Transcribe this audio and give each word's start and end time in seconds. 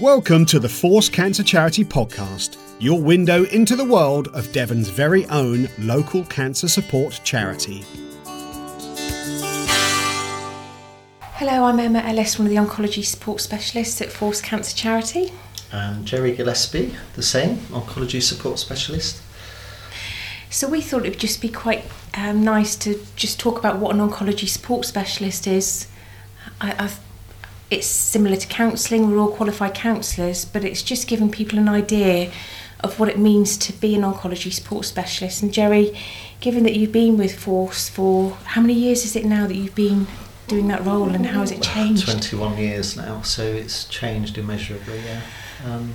Welcome 0.00 0.46
to 0.46 0.58
the 0.58 0.68
Force 0.68 1.08
Cancer 1.08 1.44
Charity 1.44 1.84
Podcast, 1.84 2.56
your 2.80 3.00
window 3.00 3.44
into 3.44 3.76
the 3.76 3.84
world 3.84 4.26
of 4.34 4.50
Devon's 4.52 4.88
very 4.88 5.26
own 5.26 5.68
local 5.78 6.24
cancer 6.24 6.66
support 6.66 7.20
charity. 7.22 7.84
Hello, 11.20 11.64
I'm 11.66 11.78
Emma 11.78 12.00
Ellis, 12.00 12.36
one 12.36 12.48
of 12.48 12.50
the 12.50 12.58
oncology 12.58 13.04
support 13.04 13.40
specialists 13.40 14.00
at 14.00 14.10
Force 14.10 14.40
Cancer 14.40 14.76
Charity. 14.76 15.32
And 15.70 16.04
Jerry 16.04 16.34
Gillespie, 16.34 16.96
the 17.14 17.22
same, 17.22 17.58
oncology 17.68 18.20
support 18.20 18.58
specialist. 18.58 19.20
So 20.54 20.68
we 20.68 20.82
thought 20.82 21.04
it 21.04 21.08
would 21.08 21.18
just 21.18 21.40
be 21.40 21.48
quite 21.48 21.84
um, 22.16 22.44
nice 22.44 22.76
to 22.76 23.04
just 23.16 23.40
talk 23.40 23.58
about 23.58 23.80
what 23.80 23.92
an 23.92 24.00
oncology 24.00 24.46
support 24.46 24.84
specialist 24.84 25.48
is. 25.48 25.88
I, 26.60 26.94
it's 27.72 27.88
similar 27.88 28.36
to 28.36 28.46
counselling, 28.46 29.10
we're 29.10 29.18
all 29.18 29.32
qualified 29.32 29.74
counsellors, 29.74 30.44
but 30.44 30.64
it's 30.64 30.84
just 30.84 31.08
giving 31.08 31.28
people 31.28 31.58
an 31.58 31.68
idea 31.68 32.30
of 32.84 33.00
what 33.00 33.08
it 33.08 33.18
means 33.18 33.56
to 33.56 33.72
be 33.72 33.96
an 33.96 34.02
oncology 34.02 34.52
support 34.52 34.84
specialist. 34.84 35.42
And 35.42 35.52
Jerry, 35.52 35.98
given 36.38 36.62
that 36.62 36.76
you've 36.76 36.92
been 36.92 37.18
with 37.18 37.36
Force 37.36 37.88
for 37.88 38.36
how 38.44 38.60
many 38.60 38.74
years 38.74 39.04
is 39.04 39.16
it 39.16 39.24
now 39.24 39.48
that 39.48 39.56
you've 39.56 39.74
been 39.74 40.06
doing 40.46 40.68
that 40.68 40.84
role 40.84 41.08
and 41.08 41.26
how 41.26 41.40
has 41.40 41.50
it 41.50 41.62
changed? 41.62 42.08
21 42.08 42.58
years 42.58 42.96
now, 42.96 43.22
so 43.22 43.42
it's 43.42 43.86
changed 43.86 44.38
immeasurably, 44.38 45.00
yeah. 45.00 45.20
Um, 45.64 45.94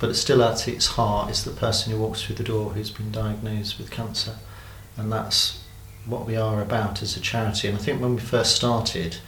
but 0.00 0.14
still 0.14 0.42
at 0.42 0.68
its 0.68 0.86
heart 0.86 1.30
is 1.30 1.44
the 1.44 1.50
person 1.50 1.92
who 1.92 1.98
walks 1.98 2.22
through 2.22 2.36
the 2.36 2.44
door 2.44 2.70
who's 2.70 2.90
been 2.90 3.10
diagnosed 3.10 3.78
with 3.78 3.90
cancer. 3.90 4.36
And 4.96 5.10
that's 5.12 5.62
what 6.06 6.26
we 6.26 6.36
are 6.36 6.62
about 6.62 7.02
as 7.02 7.16
a 7.16 7.20
charity. 7.20 7.68
And 7.68 7.76
I 7.76 7.80
think 7.80 8.00
when 8.00 8.14
we 8.14 8.20
first 8.20 8.54
started, 8.54 9.18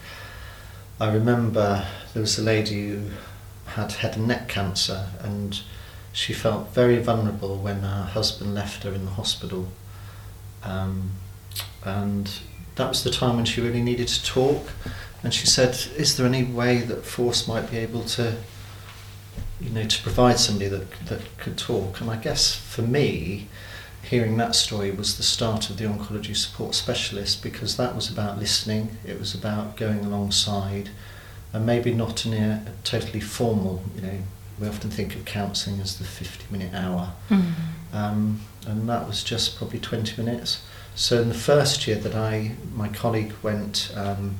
I 0.99 1.11
remember 1.11 1.85
there 2.13 2.21
was 2.21 2.37
a 2.39 2.43
lady 2.43 2.89
who 2.89 3.09
had 3.65 3.91
head 3.93 4.15
and 4.15 4.27
neck 4.27 4.47
cancer 4.47 5.07
and 5.21 5.61
she 6.13 6.33
felt 6.33 6.73
very 6.73 7.01
vulnerable 7.01 7.57
when 7.57 7.81
her 7.81 8.03
husband 8.03 8.53
left 8.53 8.83
her 8.83 8.93
in 8.93 9.05
the 9.05 9.11
hospital. 9.11 9.67
Um, 10.63 11.11
and 11.83 12.31
that 12.75 12.89
was 12.89 13.03
the 13.03 13.11
time 13.11 13.37
when 13.37 13.45
she 13.45 13.61
really 13.61 13.81
needed 13.81 14.07
to 14.09 14.23
talk. 14.25 14.69
And 15.23 15.33
she 15.33 15.47
said, 15.47 15.77
Is 15.97 16.17
there 16.17 16.25
any 16.25 16.43
way 16.43 16.79
that 16.81 17.05
Force 17.05 17.47
might 17.47 17.69
be 17.69 17.77
able 17.77 18.03
to 18.05 18.37
you 19.61 19.69
know, 19.69 19.85
to 19.85 20.03
provide 20.03 20.39
somebody 20.39 20.69
that, 20.69 20.91
that 21.07 21.21
could 21.37 21.57
talk. 21.57 22.01
And 22.01 22.09
I 22.09 22.17
guess 22.17 22.55
for 22.55 22.81
me, 22.81 23.47
hearing 24.03 24.37
that 24.37 24.55
story 24.55 24.91
was 24.91 25.17
the 25.17 25.23
start 25.23 25.69
of 25.69 25.77
the 25.77 25.85
oncology 25.85 26.35
support 26.35 26.75
specialist 26.75 27.43
because 27.43 27.77
that 27.77 27.95
was 27.95 28.09
about 28.09 28.39
listening, 28.39 28.97
it 29.05 29.19
was 29.19 29.33
about 29.33 29.77
going 29.77 30.03
alongside, 30.03 30.89
and 31.53 31.65
maybe 31.65 31.93
not 31.93 32.25
in 32.25 32.33
a, 32.33 32.63
a 32.65 32.71
totally 32.83 33.19
formal, 33.19 33.83
you 33.95 34.01
know, 34.01 34.17
we 34.59 34.67
often 34.67 34.89
think 34.89 35.15
of 35.15 35.25
counselling 35.25 35.79
as 35.81 35.97
the 35.97 36.03
50 36.03 36.45
minute 36.51 36.73
hour. 36.73 37.13
Mm-hmm. 37.29 37.95
Um, 37.95 38.41
and 38.67 38.87
that 38.87 39.07
was 39.07 39.23
just 39.23 39.57
probably 39.57 39.79
20 39.79 40.21
minutes. 40.21 40.63
So 40.95 41.21
in 41.21 41.29
the 41.29 41.35
first 41.35 41.87
year 41.87 41.97
that 41.97 42.15
I, 42.15 42.51
my 42.73 42.87
colleague 42.89 43.33
went, 43.41 43.91
um, 43.95 44.35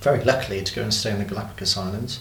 very 0.00 0.22
luckily 0.24 0.62
to 0.62 0.74
go 0.74 0.82
and 0.82 0.94
stay 0.94 1.10
in 1.10 1.18
the 1.18 1.24
Galapagos 1.24 1.76
Islands, 1.76 2.20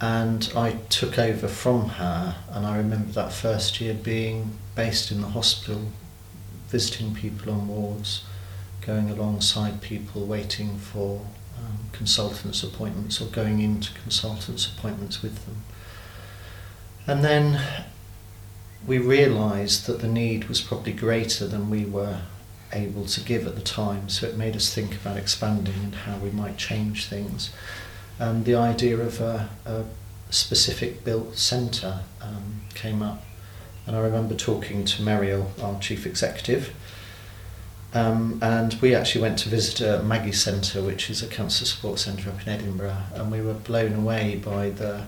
and 0.00 0.52
I 0.54 0.72
took 0.90 1.18
over 1.18 1.48
from 1.48 1.88
her 1.90 2.36
and 2.50 2.66
I 2.66 2.76
remember 2.76 3.12
that 3.12 3.32
first 3.32 3.80
year 3.80 3.94
being 3.94 4.58
based 4.74 5.10
in 5.10 5.22
the 5.22 5.28
hospital 5.28 5.88
visiting 6.68 7.14
people 7.14 7.52
on 7.52 7.68
wards 7.68 8.24
going 8.86 9.10
alongside 9.10 9.80
people 9.80 10.26
waiting 10.26 10.78
for 10.78 11.20
um, 11.58 11.78
consultants 11.92 12.62
appointments 12.62 13.20
or 13.20 13.26
going 13.26 13.60
into 13.60 13.92
consultants 13.94 14.66
appointments 14.66 15.22
with 15.22 15.44
them. 15.44 15.62
And 17.06 17.24
then 17.24 17.60
we 18.86 18.98
realized 18.98 19.86
that 19.86 20.00
the 20.00 20.08
need 20.08 20.44
was 20.44 20.60
probably 20.60 20.92
greater 20.92 21.46
than 21.46 21.70
we 21.70 21.84
were 21.84 22.20
able 22.72 23.06
to 23.06 23.20
give 23.20 23.46
at 23.46 23.54
the 23.54 23.62
time 23.62 24.08
so 24.08 24.26
it 24.26 24.36
made 24.36 24.54
us 24.54 24.72
think 24.72 24.94
about 24.94 25.16
expanding 25.16 25.74
and 25.82 25.94
how 25.94 26.18
we 26.18 26.30
might 26.30 26.56
change 26.56 27.06
things 27.06 27.50
and 28.18 28.44
the 28.44 28.54
idea 28.54 28.98
of 28.98 29.20
a, 29.20 29.48
a 29.64 29.84
specific 30.30 31.04
built 31.04 31.36
centre 31.36 32.00
um, 32.20 32.60
came 32.74 33.02
up. 33.02 33.22
And 33.86 33.94
I 33.94 34.00
remember 34.00 34.34
talking 34.34 34.84
to 34.84 35.02
Muriel, 35.02 35.52
our 35.62 35.78
chief 35.78 36.06
executive, 36.06 36.74
um, 37.94 38.38
and 38.42 38.74
we 38.82 38.94
actually 38.94 39.22
went 39.22 39.38
to 39.40 39.48
visit 39.48 39.80
a 39.80 40.02
Maggie 40.02 40.32
Centre, 40.32 40.82
which 40.82 41.08
is 41.08 41.22
a 41.22 41.26
cancer 41.26 41.64
support 41.64 41.98
centre 41.98 42.28
up 42.28 42.42
in 42.42 42.48
Edinburgh, 42.48 42.98
and 43.14 43.30
we 43.30 43.40
were 43.40 43.54
blown 43.54 43.94
away 43.94 44.36
by 44.36 44.70
the 44.70 45.04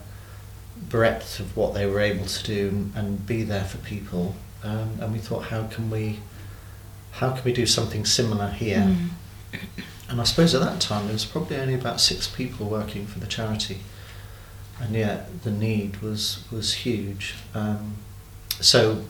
breadth 0.89 1.41
of 1.41 1.57
what 1.57 1.75
they 1.75 1.87
were 1.87 2.01
able 2.01 2.25
to 2.25 2.45
do 2.45 2.91
and 2.95 3.27
be 3.27 3.43
there 3.43 3.65
for 3.65 3.79
people. 3.79 4.37
Um, 4.63 4.99
and 5.01 5.13
we 5.13 5.19
thought, 5.19 5.45
how 5.45 5.67
can 5.67 5.91
we, 5.91 6.21
how 7.13 7.33
can 7.33 7.45
we 7.45 7.53
do 7.53 7.67
something 7.67 8.05
similar 8.05 8.49
here? 8.49 8.79
Mm. 8.79 9.09
And 10.09 10.21
I 10.21 10.25
suppose 10.25 10.55
at 10.55 10.63
that 10.63 10.81
time 10.81 11.05
there 11.05 11.13
was 11.13 11.25
probably 11.25 11.57
only 11.57 11.75
about 11.75 12.01
six 12.01 12.27
people 12.27 12.67
working 12.67 13.07
for 13.07 13.19
the 13.19 13.27
charity, 13.27 13.81
and 14.81 14.95
yet 14.95 15.43
the 15.43 15.51
need 15.51 16.01
was 16.01 16.45
was 16.51 16.75
huge. 16.75 17.35
Um, 17.55 17.97
so, 18.61 19.05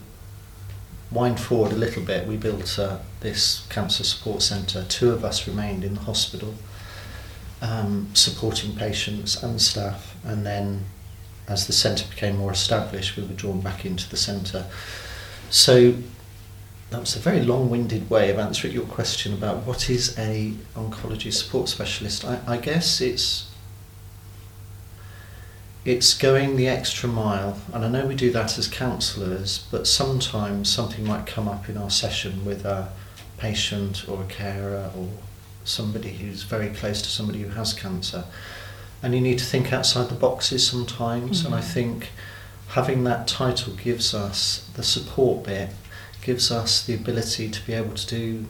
wind 1.10 1.38
forward 1.41 1.72
a 1.72 1.76
little 1.76 2.03
bit, 2.03 2.26
we 2.26 2.37
built 2.37 2.78
uh, 2.78 2.98
this 3.20 3.66
cancer 3.69 4.03
support 4.03 4.42
centre. 4.42 4.84
Two 4.88 5.10
of 5.12 5.25
us 5.25 5.47
remained 5.47 5.84
in 5.84 5.94
the 5.94 6.00
hospital, 6.00 6.54
um, 7.62 8.10
supporting 8.14 8.75
patients 8.75 9.41
and 9.42 9.62
staff, 9.62 10.16
and 10.25 10.44
then 10.44 10.87
as 11.47 11.66
the 11.66 11.72
centre 11.72 12.06
became 12.10 12.37
more 12.37 12.53
established, 12.53 13.16
we 13.16 13.22
were 13.22 13.34
drawn 13.34 13.60
back 13.60 13.84
into 13.84 14.08
the 14.10 14.16
centre. 14.16 14.66
So 15.48 15.94
that 16.91 17.00
was 17.00 17.15
a 17.16 17.19
very 17.19 17.43
long-winded 17.43 18.09
way 18.09 18.31
of 18.31 18.38
answering 18.38 18.72
your 18.72 18.87
question 18.87 19.34
about 19.34 19.66
what 19.66 19.91
is 19.91 20.19
a 20.19 20.54
oncology 20.75 21.32
support 21.32 21.69
specialist. 21.69 22.25
I, 22.25 22.41
I 22.47 22.56
guess 22.56 23.00
it's 23.00 23.50
it's 25.84 26.12
going 26.12 26.56
the 26.56 26.69
extra 26.69 27.09
mile, 27.09 27.59
and 27.72 27.84
I 27.84 27.88
know 27.88 28.06
we 28.06 28.15
do 28.15 28.31
that 28.32 28.59
as 28.59 28.69
counsellors, 28.69 29.66
but 29.71 29.87
sometimes 29.87 30.69
something 30.69 31.06
might 31.06 31.26
come 31.26 31.49
up 31.49 31.69
in 31.69 31.78
our 31.78 31.88
session 31.88 32.44
with 32.44 32.65
a 32.65 32.91
patient 33.38 34.06
or 34.09 34.22
a 34.22 34.26
carer 34.26 34.91
or 34.97 35.09
somebody 35.65 36.10
who's 36.10 36.43
very 36.43 36.69
close 36.70 37.00
to 37.03 37.09
somebody 37.09 37.43
who 37.43 37.50
has 37.50 37.72
cancer, 37.72 38.25
and 39.03 39.15
you 39.15 39.20
need 39.20 39.38
to 39.38 39.44
think 39.44 39.72
outside 39.72 40.09
the 40.09 40.15
boxes 40.15 40.66
sometimes. 40.66 41.38
Mm-hmm. 41.38 41.47
And 41.47 41.55
I 41.55 41.60
mm-hmm. 41.60 41.70
think 41.70 42.10
having 42.69 43.05
that 43.05 43.28
title 43.28 43.75
gives 43.75 44.15
us 44.15 44.69
the 44.75 44.82
support 44.82 45.44
bit 45.44 45.70
gives 46.28 46.50
us 46.50 46.84
the 46.84 46.94
ability 46.94 47.48
to 47.48 47.66
be 47.66 47.72
able 47.72 47.94
to 47.94 48.06
do 48.06 48.44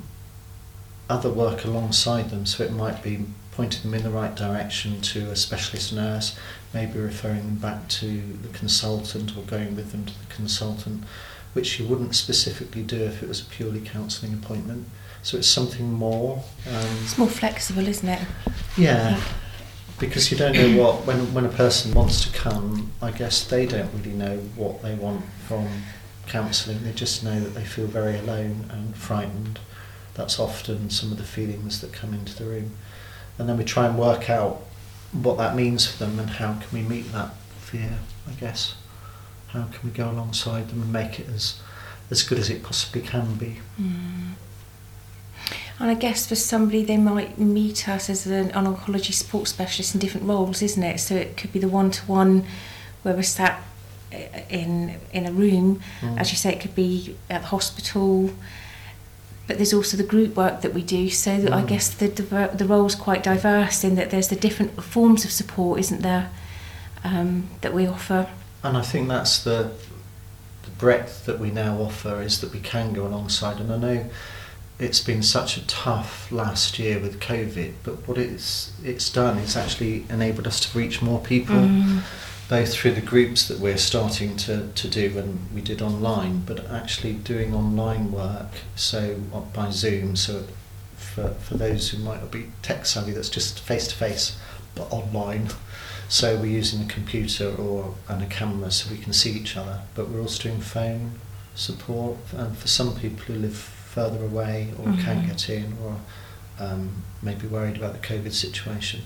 other 1.08 1.30
work 1.30 1.64
alongside 1.64 2.28
them. 2.28 2.44
So 2.44 2.64
it 2.64 2.72
might 2.72 3.04
be 3.04 3.24
pointing 3.52 3.82
them 3.82 3.94
in 3.94 4.02
the 4.02 4.10
right 4.10 4.34
direction 4.34 5.00
to 5.00 5.30
a 5.30 5.36
specialist 5.36 5.92
nurse, 5.92 6.36
maybe 6.74 6.98
referring 6.98 7.42
them 7.42 7.54
back 7.54 7.86
to 8.00 8.20
the 8.42 8.48
consultant 8.48 9.36
or 9.36 9.42
going 9.42 9.76
with 9.76 9.92
them 9.92 10.06
to 10.06 10.12
the 10.12 10.26
consultant, 10.26 11.04
which 11.52 11.78
you 11.78 11.86
wouldn't 11.86 12.16
specifically 12.16 12.82
do 12.82 13.00
if 13.00 13.22
it 13.22 13.28
was 13.28 13.42
a 13.42 13.44
purely 13.44 13.80
counselling 13.80 14.34
appointment. 14.34 14.88
So 15.22 15.36
it's 15.36 15.48
something 15.48 15.92
more. 15.92 16.42
Um, 16.66 16.96
it's 17.04 17.16
more 17.16 17.28
flexible, 17.28 17.86
isn't 17.86 18.08
it? 18.08 18.22
Yeah. 18.76 19.20
Because 20.00 20.32
you 20.32 20.36
don't 20.36 20.54
know 20.54 20.82
what 20.82 21.06
when 21.06 21.32
when 21.32 21.44
a 21.44 21.54
person 21.64 21.94
wants 21.94 22.24
to 22.24 22.36
come, 22.36 22.90
I 23.00 23.12
guess 23.12 23.44
they 23.44 23.66
don't 23.66 23.92
really 23.94 24.16
know 24.24 24.38
what 24.56 24.82
they 24.82 24.96
want 24.96 25.24
from 25.46 25.68
counselling, 26.28 26.84
they 26.84 26.92
just 26.92 27.24
know 27.24 27.40
that 27.40 27.54
they 27.54 27.64
feel 27.64 27.86
very 27.86 28.18
alone 28.18 28.66
and 28.70 28.96
frightened. 28.96 29.58
That's 30.14 30.38
often 30.38 30.90
some 30.90 31.12
of 31.12 31.19
the 31.19 31.25
feelings 31.25 31.80
that 31.80 31.92
come 31.92 32.12
into 32.12 32.36
the 32.36 32.48
room. 32.48 32.72
And 33.38 33.48
then 33.48 33.56
we 33.56 33.64
try 33.64 33.86
and 33.86 33.98
work 33.98 34.28
out 34.28 34.62
what 35.12 35.38
that 35.38 35.56
means 35.56 35.86
for 35.86 36.04
them 36.04 36.19
and 36.19 36.30
how 36.30 36.54
can 36.54 36.69
we 36.72 36.82
meet 36.82 37.12
that 37.12 37.34
fear, 37.60 37.98
I 38.28 38.32
guess. 38.32 38.75
How 39.48 39.64
can 39.64 39.88
we 39.88 39.90
go 39.90 40.10
alongside 40.10 40.69
them 40.69 40.82
and 40.82 40.92
make 40.92 41.19
it 41.19 41.28
as, 41.28 41.60
as 42.10 42.22
good 42.22 42.38
as 42.38 42.50
it 42.50 42.62
possibly 42.62 43.02
can 43.02 43.34
be. 43.34 43.60
Mm. 43.81 44.32
And 45.81 45.90
I 45.90 45.94
guess 45.94 46.26
for 46.26 46.34
somebody, 46.34 46.82
they 46.84 46.96
might 46.96 47.38
meet 47.38 47.88
us 47.88 48.10
as 48.10 48.26
an, 48.26 48.50
an 48.50 48.66
oncology 48.66 49.12
support 49.12 49.46
specialist 49.46 49.94
in 49.94 50.00
different 50.00 50.26
roles, 50.26 50.60
isn't 50.60 50.82
it? 50.82 50.98
So 50.98 51.14
it 51.14 51.36
could 51.36 51.52
be 51.52 51.60
the 51.60 51.69
one 51.69 51.90
to 51.92 52.04
one 52.06 52.44
where 53.02 53.14
we're 53.14 53.22
sat 53.22 53.62
in 54.49 54.96
in 55.12 55.26
a 55.26 55.32
room. 55.32 55.81
Mm. 56.00 56.19
As 56.19 56.31
you 56.31 56.37
say, 56.37 56.52
it 56.52 56.60
could 56.60 56.75
be 56.75 57.16
at 57.31 57.43
the 57.43 57.49
hospital. 57.49 58.31
But 59.46 59.56
there's 59.56 59.72
also 59.72 59.96
the 59.96 60.05
group 60.05 60.37
work 60.37 60.60
that 60.60 60.75
we 60.75 60.82
do. 60.82 61.08
So 61.08 61.31
mm. 61.31 61.52
I 61.52 61.62
guess 61.64 61.88
the 61.88 62.08
the 62.08 62.66
role's 62.66 62.94
quite 62.94 63.22
diverse 63.22 63.84
in 63.84 63.94
that 63.96 64.10
there's 64.10 64.28
the 64.28 64.37
different 64.37 64.82
forms 64.82 65.25
of 65.25 65.31
support, 65.31 65.81
isn't 65.81 66.02
there, 66.02 66.31
um, 67.05 67.49
that 67.62 67.72
we 67.72 67.87
offer. 67.87 68.28
And 68.62 68.76
I 68.76 68.82
think 68.82 69.08
that's 69.08 69.43
the 69.43 69.70
the 70.64 70.70
breadth 70.78 71.25
that 71.26 71.38
we 71.38 71.50
now 71.50 71.78
offer 71.78 72.20
is 72.20 72.40
that 72.40 72.52
we 72.52 72.60
can 72.60 72.93
go 72.93 73.06
alongside. 73.06 73.58
And 73.60 73.72
I 73.72 73.78
know 73.78 74.10
it's 74.78 75.00
been 75.00 75.22
such 75.22 75.56
a 75.56 75.66
tough 75.66 76.31
last 76.31 76.78
year 76.78 77.00
with 77.00 77.19
COVID, 77.20 77.72
but 77.82 78.06
what 78.06 78.19
it's 78.19 78.72
it's 78.84 79.10
done 79.10 79.38
is 79.38 79.56
actually 79.56 80.05
enabled 80.08 80.46
us 80.46 80.60
to 80.60 80.78
reach 80.78 81.02
more 81.02 81.20
people, 81.20 81.56
Mm. 81.56 82.02
Both 82.48 82.72
through 82.72 82.92
the 82.92 83.00
groups 83.02 83.46
that 83.48 83.58
we're 83.58 83.76
starting 83.76 84.36
to, 84.36 84.68
to 84.74 84.88
do 84.88 85.10
when 85.14 85.38
we 85.54 85.60
did 85.60 85.82
online, 85.82 86.40
but 86.46 86.66
actually 86.70 87.12
doing 87.12 87.54
online 87.54 88.10
work, 88.10 88.48
so 88.74 89.16
uh, 89.34 89.40
by 89.40 89.70
Zoom. 89.70 90.16
So 90.16 90.44
for 90.96 91.30
for 91.40 91.56
those 91.56 91.90
who 91.90 91.98
might 91.98 92.20
not 92.22 92.30
be 92.30 92.46
tech 92.62 92.86
savvy, 92.86 93.12
that's 93.12 93.28
just 93.28 93.60
face 93.60 93.86
to 93.88 93.94
face, 93.94 94.38
but 94.74 94.90
online. 94.92 95.48
So 96.08 96.36
we're 96.36 96.46
using 96.46 96.80
a 96.82 96.88
computer 96.88 97.54
or 97.54 97.94
and 98.08 98.22
a 98.22 98.26
camera 98.26 98.70
so 98.70 98.90
we 98.90 98.98
can 98.98 99.12
see 99.12 99.32
each 99.32 99.56
other, 99.56 99.82
but 99.94 100.08
we're 100.08 100.20
also 100.22 100.42
doing 100.44 100.60
phone 100.60 101.12
support, 101.54 102.16
and 102.36 102.56
for 102.56 102.68
some 102.68 102.94
people 102.96 103.18
who 103.26 103.34
live 103.34 103.56
further 103.56 104.24
away 104.24 104.68
or 104.78 104.84
can't 105.04 105.24
Mhm. 105.24 105.26
get 105.26 105.50
in 105.50 105.76
or 105.82 105.96
um, 106.60 107.02
maybe 107.22 107.46
worried 107.46 107.76
about 107.76 107.92
the 108.00 108.06
COVID 108.14 108.32
situation, 108.32 109.02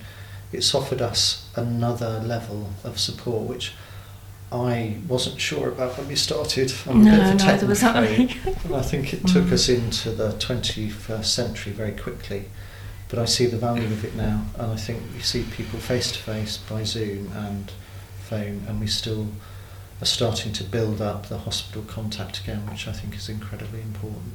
it's 0.52 0.75
offered 0.75 1.00
us 1.02 1.46
another 1.56 2.20
level 2.20 2.70
of 2.84 2.99
support 2.99 3.49
which 3.49 3.72
I 4.50 4.96
wasn't 5.08 5.40
sure 5.40 5.69
about 5.70 5.96
when 5.96 6.08
we 6.08 6.14
started. 6.16 6.72
I'm 6.87 7.02
No, 7.04 7.19
a 7.31 7.34
neither 7.34 7.66
was 7.66 7.82
I. 7.82 8.04
and 8.04 8.75
I 8.75 8.82
think 8.82 9.14
it 9.14 9.26
took 9.26 9.44
Mm. 9.46 9.52
us 9.52 9.69
into 9.70 10.10
the 10.10 10.32
21st 10.34 11.25
century 11.34 11.72
very 11.72 11.93
quickly. 11.93 12.44
But 13.08 13.19
I 13.19 13.25
see 13.26 13.46
the 13.46 13.56
value 13.56 13.84
of 13.84 14.04
it 14.04 14.14
now, 14.14 14.44
and 14.58 14.72
I 14.72 14.76
think 14.76 15.02
we 15.14 15.20
see 15.22 15.43
people 15.43 15.78
face 15.78 16.12
to 16.12 16.19
face 16.19 16.56
by 16.58 16.84
Zoom 16.84 17.31
and 17.34 17.70
phone, 18.28 18.64
and 18.69 18.78
we 18.81 18.87
still 18.87 19.28
are 20.02 20.06
starting 20.06 20.52
to 20.54 20.64
build 20.64 21.00
up 21.00 21.28
the 21.28 21.38
hospital 21.38 21.82
contact 21.82 22.40
again, 22.40 22.66
which 22.70 22.87
I 22.88 22.93
think 22.93 23.14
is 23.16 23.28
incredibly 23.31 23.81
important. 23.81 24.32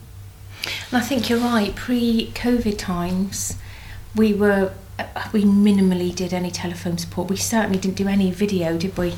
And 0.91 1.01
I 1.01 1.05
think 1.05 1.29
you're 1.29 1.39
right. 1.39 1.75
Pre-COVID 1.75 2.77
times, 2.77 3.55
we 4.15 4.33
were 4.33 4.73
we 5.31 5.43
minimally 5.43 6.13
did 6.15 6.33
any 6.33 6.49
telephone 6.49 6.97
support. 6.97 7.29
We 7.29 7.35
certainly 7.37 7.77
didn't 7.77 7.97
do 7.97 8.07
any 8.07 8.31
video, 8.31 8.77
did 8.77 8.97
we? 8.97 9.13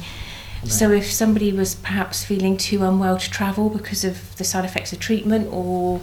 So 0.65 0.91
if 0.91 1.09
somebody 1.09 1.53
was 1.53 1.75
perhaps 1.75 2.25
feeling 2.25 2.57
too 2.57 2.83
unwell 2.83 3.17
to 3.17 3.29
travel 3.29 3.69
because 3.69 4.03
of 4.03 4.35
the 4.35 4.43
side 4.43 4.65
effects 4.65 4.91
of 4.91 4.99
treatment 4.99 5.47
or 5.53 6.01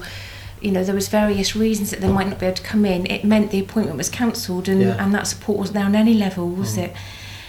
you 0.63 0.71
know 0.71 0.83
there 0.83 0.95
was 0.95 1.09
various 1.09 1.55
reasons 1.55 1.91
that 1.91 2.01
they 2.01 2.09
might 2.09 2.27
not 2.27 2.39
be 2.41 2.47
able 2.47 2.57
to 2.57 2.63
come 2.63 2.87
in 2.87 3.05
it 3.11 3.23
meant 3.23 3.51
the 3.51 3.61
appointment 3.61 3.99
was 3.99 4.09
cancelled 4.09 4.67
and, 4.71 4.81
Yeah. 4.81 4.97
and 5.05 5.13
that 5.13 5.27
support 5.27 5.59
wasn't 5.59 5.75
there 5.75 5.85
on 5.85 5.95
any 5.95 6.15
level 6.15 6.49
was 6.49 6.77
Mm. 6.79 6.85
it 6.85 6.97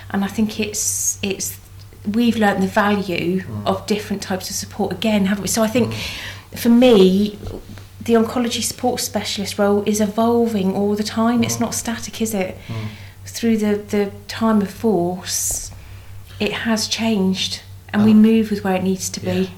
and 0.10 0.26
I 0.26 0.28
think 0.28 0.60
it's 0.60 1.18
it's 1.24 1.58
we've 2.06 2.36
learnt 2.36 2.60
the 2.60 2.68
value 2.68 3.44
Mm. 3.44 3.66
of 3.66 3.88
different 3.88 4.22
types 4.22 4.50
of 4.50 4.58
support 4.58 4.92
again 4.92 5.28
haven't 5.28 5.44
we 5.44 5.48
so 5.48 5.64
I 5.64 5.68
think 5.68 5.94
Mm. 5.94 6.60
for 6.60 6.70
me 6.70 7.40
the 8.08 8.14
oncology 8.14 8.64
support 8.64 9.00
specialist 9.02 9.60
role 9.60 9.84
is 9.86 10.00
evolving 10.02 10.74
all 10.74 10.96
the 10.96 11.04
time 11.04 11.44
it's 11.44 11.58
Mm. 11.58 11.62
not 11.66 11.74
static 11.76 12.22
is 12.22 12.34
it 12.34 12.58
Mm. 12.68 12.88
through 13.26 13.58
the, 13.58 13.74
the 13.96 14.12
time 14.30 14.62
of 14.62 14.72
force, 14.72 15.70
it 16.40 16.54
has 16.66 16.88
changed 16.88 17.60
and 17.94 18.04
we 18.06 18.12
Um, 18.12 18.22
move 18.22 18.50
with 18.50 18.64
where 18.64 18.76
it 18.76 18.84
needs 18.84 19.10
to 19.10 19.20
yeah. 19.22 19.34
be. 19.34 19.52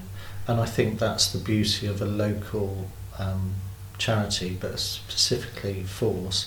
And 0.48 0.60
I 0.60 0.66
think 0.66 0.98
that's 0.98 1.26
the 1.28 1.38
beauty 1.38 1.86
of 1.86 2.02
a 2.02 2.04
local 2.04 2.88
um, 3.18 3.54
charity, 3.98 4.56
but 4.60 4.80
specifically 4.80 5.84
Force. 5.84 6.46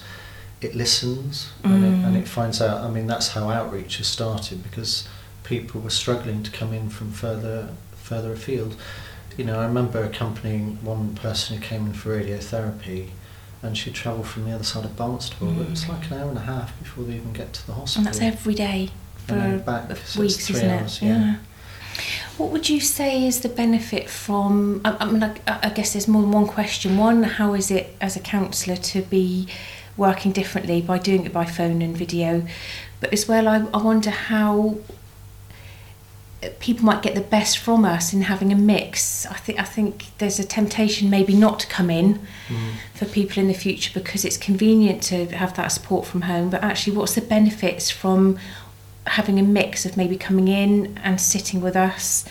It 0.59 0.75
listens 0.75 1.47
and, 1.63 1.83
it, 1.85 1.87
and 2.05 2.15
Mm. 2.15 2.21
it 2.21 2.27
finds 2.27 2.61
out. 2.61 2.81
I 2.81 2.89
mean, 2.89 3.07
that's 3.07 3.29
how 3.29 3.49
outreach 3.49 3.97
has 3.97 4.07
started 4.07 4.61
because 4.63 5.03
people 5.43 5.79
were 5.81 5.89
struggling 6.03 6.41
to 6.43 6.51
come 6.51 6.73
in 6.73 6.89
from 6.89 7.11
further 7.11 7.69
further 8.09 8.33
afield. 8.33 8.75
You 9.37 9.45
know, 9.45 9.59
I 9.59 9.65
remember 9.65 10.03
accompanying 10.03 10.77
one 10.83 11.15
person 11.15 11.57
who 11.57 11.63
came 11.63 11.87
in 11.87 11.93
for 11.93 12.19
radiotherapy, 12.21 13.09
and 13.63 13.77
she 13.77 13.91
travelled 13.91 14.27
from 14.27 14.45
the 14.45 14.51
other 14.51 14.63
side 14.63 14.85
of 14.85 14.95
Barnstaple. 14.95 15.59
It 15.61 15.69
was 15.69 15.85
Mm. 15.85 15.89
like 15.89 16.11
an 16.11 16.17
hour 16.19 16.29
and 16.29 16.37
a 16.37 16.41
half 16.41 16.77
before 16.79 17.03
they 17.05 17.13
even 17.15 17.33
get 17.33 17.53
to 17.53 17.65
the 17.67 17.73
hospital. 17.73 17.99
And 17.99 18.07
that's 18.07 18.21
every 18.21 18.53
day 18.53 18.89
And 19.27 19.59
for 19.59 19.65
back, 19.65 19.97
so 20.05 20.19
weeks, 20.21 20.45
three 20.45 20.57
isn't 20.57 20.69
hours, 20.69 20.99
it? 21.01 21.05
yeah. 21.05 21.35
What 22.37 22.49
would 22.51 22.69
you 22.69 22.79
say 22.79 23.25
is 23.25 23.41
the 23.41 23.49
benefit 23.49 24.09
from? 24.09 24.81
I, 24.83 24.97
I 24.99 25.05
mean, 25.05 25.23
I, 25.23 25.35
I 25.47 25.69
guess 25.69 25.93
there's 25.93 26.07
more 26.07 26.21
than 26.23 26.31
one 26.31 26.47
question. 26.47 26.97
One, 26.97 27.23
how 27.23 27.53
is 27.53 27.69
it 27.71 27.95
as 28.01 28.15
a 28.15 28.19
counsellor 28.19 28.75
to 28.75 29.01
be 29.03 29.47
working 29.97 30.31
differently 30.31 30.81
by 30.81 30.97
doing 30.97 31.25
it 31.25 31.31
by 31.33 31.45
phone 31.45 31.81
and 31.81 31.95
video? 31.95 32.45
But 32.99 33.13
as 33.13 33.27
well, 33.27 33.47
I, 33.47 33.65
I 33.73 33.77
wonder 33.81 34.09
how 34.09 34.77
people 36.59 36.85
might 36.85 37.01
get 37.01 37.15
the 37.15 37.21
best 37.21 37.57
from 37.57 37.85
us 37.85 38.13
in 38.13 38.21
having 38.21 38.51
a 38.51 38.55
mix. 38.55 39.25
I 39.25 39.33
think 39.35 39.59
I 39.59 39.63
think 39.63 40.05
there's 40.17 40.39
a 40.39 40.43
temptation 40.43 41.09
maybe 41.09 41.33
not 41.35 41.59
to 41.61 41.67
come 41.67 41.89
in 41.89 42.19
Mm. 42.49 42.73
for 42.93 43.05
people 43.05 43.41
in 43.41 43.47
the 43.47 43.53
future 43.53 43.91
because 43.93 44.25
it's 44.25 44.37
convenient 44.37 45.01
to 45.03 45.27
have 45.27 45.53
that 45.55 45.69
support 45.71 46.05
from 46.05 46.21
home. 46.23 46.49
But 46.49 46.63
actually, 46.63 46.95
what's 46.97 47.15
the 47.15 47.21
benefits 47.21 47.89
from 47.89 48.37
having 49.07 49.39
a 49.39 49.43
mix 49.43 49.85
of 49.85 49.95
maybe 49.97 50.17
coming 50.17 50.47
in 50.47 50.97
and 51.03 51.19
sitting 51.19 51.61
with 51.61 51.75
us, 51.75 52.25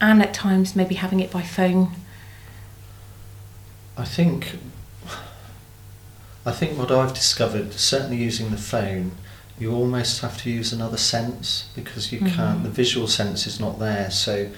and 0.00 0.22
at 0.22 0.32
times 0.34 0.74
maybe 0.76 0.94
having 0.96 1.20
it 1.20 1.30
by 1.30 1.42
phone? 1.42 1.90
I 3.96 4.04
think 4.04 4.58
I 6.46 6.52
think 6.52 6.78
what 6.78 6.90
I've 6.90 7.12
discovered, 7.12 7.74
certainly 7.74 8.16
using 8.16 8.50
the 8.50 8.56
phone, 8.56 9.12
you 9.60 9.72
almost 9.74 10.20
have 10.20 10.40
to 10.42 10.50
use 10.50 10.72
another 10.72 10.96
sense 10.96 11.68
because 11.74 12.12
you 12.12 12.20
can't. 12.20 12.60
Mhm. 12.60 12.62
The 12.64 12.70
visual 12.70 13.08
sense 13.08 13.46
is 13.46 13.58
not 13.58 13.78
there. 13.78 14.10
So, 14.10 14.48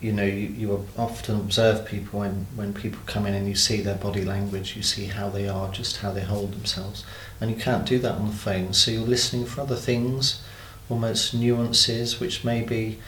you 0.00 0.12
know, 0.12 0.24
you, 0.24 0.48
you 0.60 0.86
often 0.96 1.36
observe 1.36 1.84
people 1.86 2.20
when 2.20 2.46
when 2.56 2.72
people 2.72 3.00
come 3.06 3.26
in 3.26 3.34
and 3.34 3.48
you 3.48 3.54
see 3.54 3.80
their 3.82 3.96
body 3.96 4.24
language, 4.24 4.76
you 4.76 4.82
see 4.82 5.06
how 5.06 5.28
they 5.30 5.48
are, 5.48 5.70
just 5.70 5.98
how 5.98 6.10
they 6.12 6.22
hold 6.22 6.52
themselves, 6.52 7.04
and 7.40 7.50
you 7.50 7.56
can't 7.56 7.84
do 7.86 7.98
that 7.98 8.12
on 8.12 8.26
the 8.26 8.36
phone. 8.36 8.72
So 8.72 8.90
you're 8.90 9.06
listening 9.06 9.46
for 9.46 9.60
other 9.62 9.76
things, 9.76 10.40
almost 10.88 11.34
nuances, 11.34 12.20
which 12.20 12.44
maybe. 12.44 12.98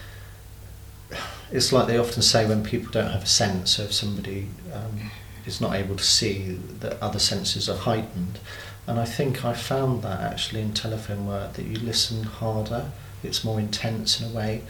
It's 1.50 1.70
like 1.72 1.86
they 1.86 1.98
often 1.98 2.22
say 2.22 2.46
when 2.46 2.62
people 2.64 2.90
don't 2.90 3.10
have 3.10 3.24
a 3.24 3.26
sense, 3.26 3.72
so 3.76 3.82
if 3.82 3.92
somebody 3.92 4.46
um, 4.72 5.10
is 5.44 5.60
not 5.60 5.74
able 5.74 5.96
to 5.96 6.04
see 6.04 6.58
that 6.80 6.98
other 7.02 7.18
senses 7.18 7.68
are 7.68 7.76
heightened. 7.76 8.38
And 8.86 8.98
I 8.98 9.04
think 9.04 9.44
I 9.44 9.54
found 9.54 10.02
that 10.02 10.20
actually 10.20 10.60
in 10.60 10.72
telephone 10.72 11.26
work 11.26 11.54
that 11.54 11.66
you 11.66 11.76
listen 11.78 12.24
harder, 12.24 12.90
it's 13.22 13.44
more 13.44 13.60
intense 13.60 14.20
in 14.20 14.30
a 14.30 14.34
way. 14.34 14.62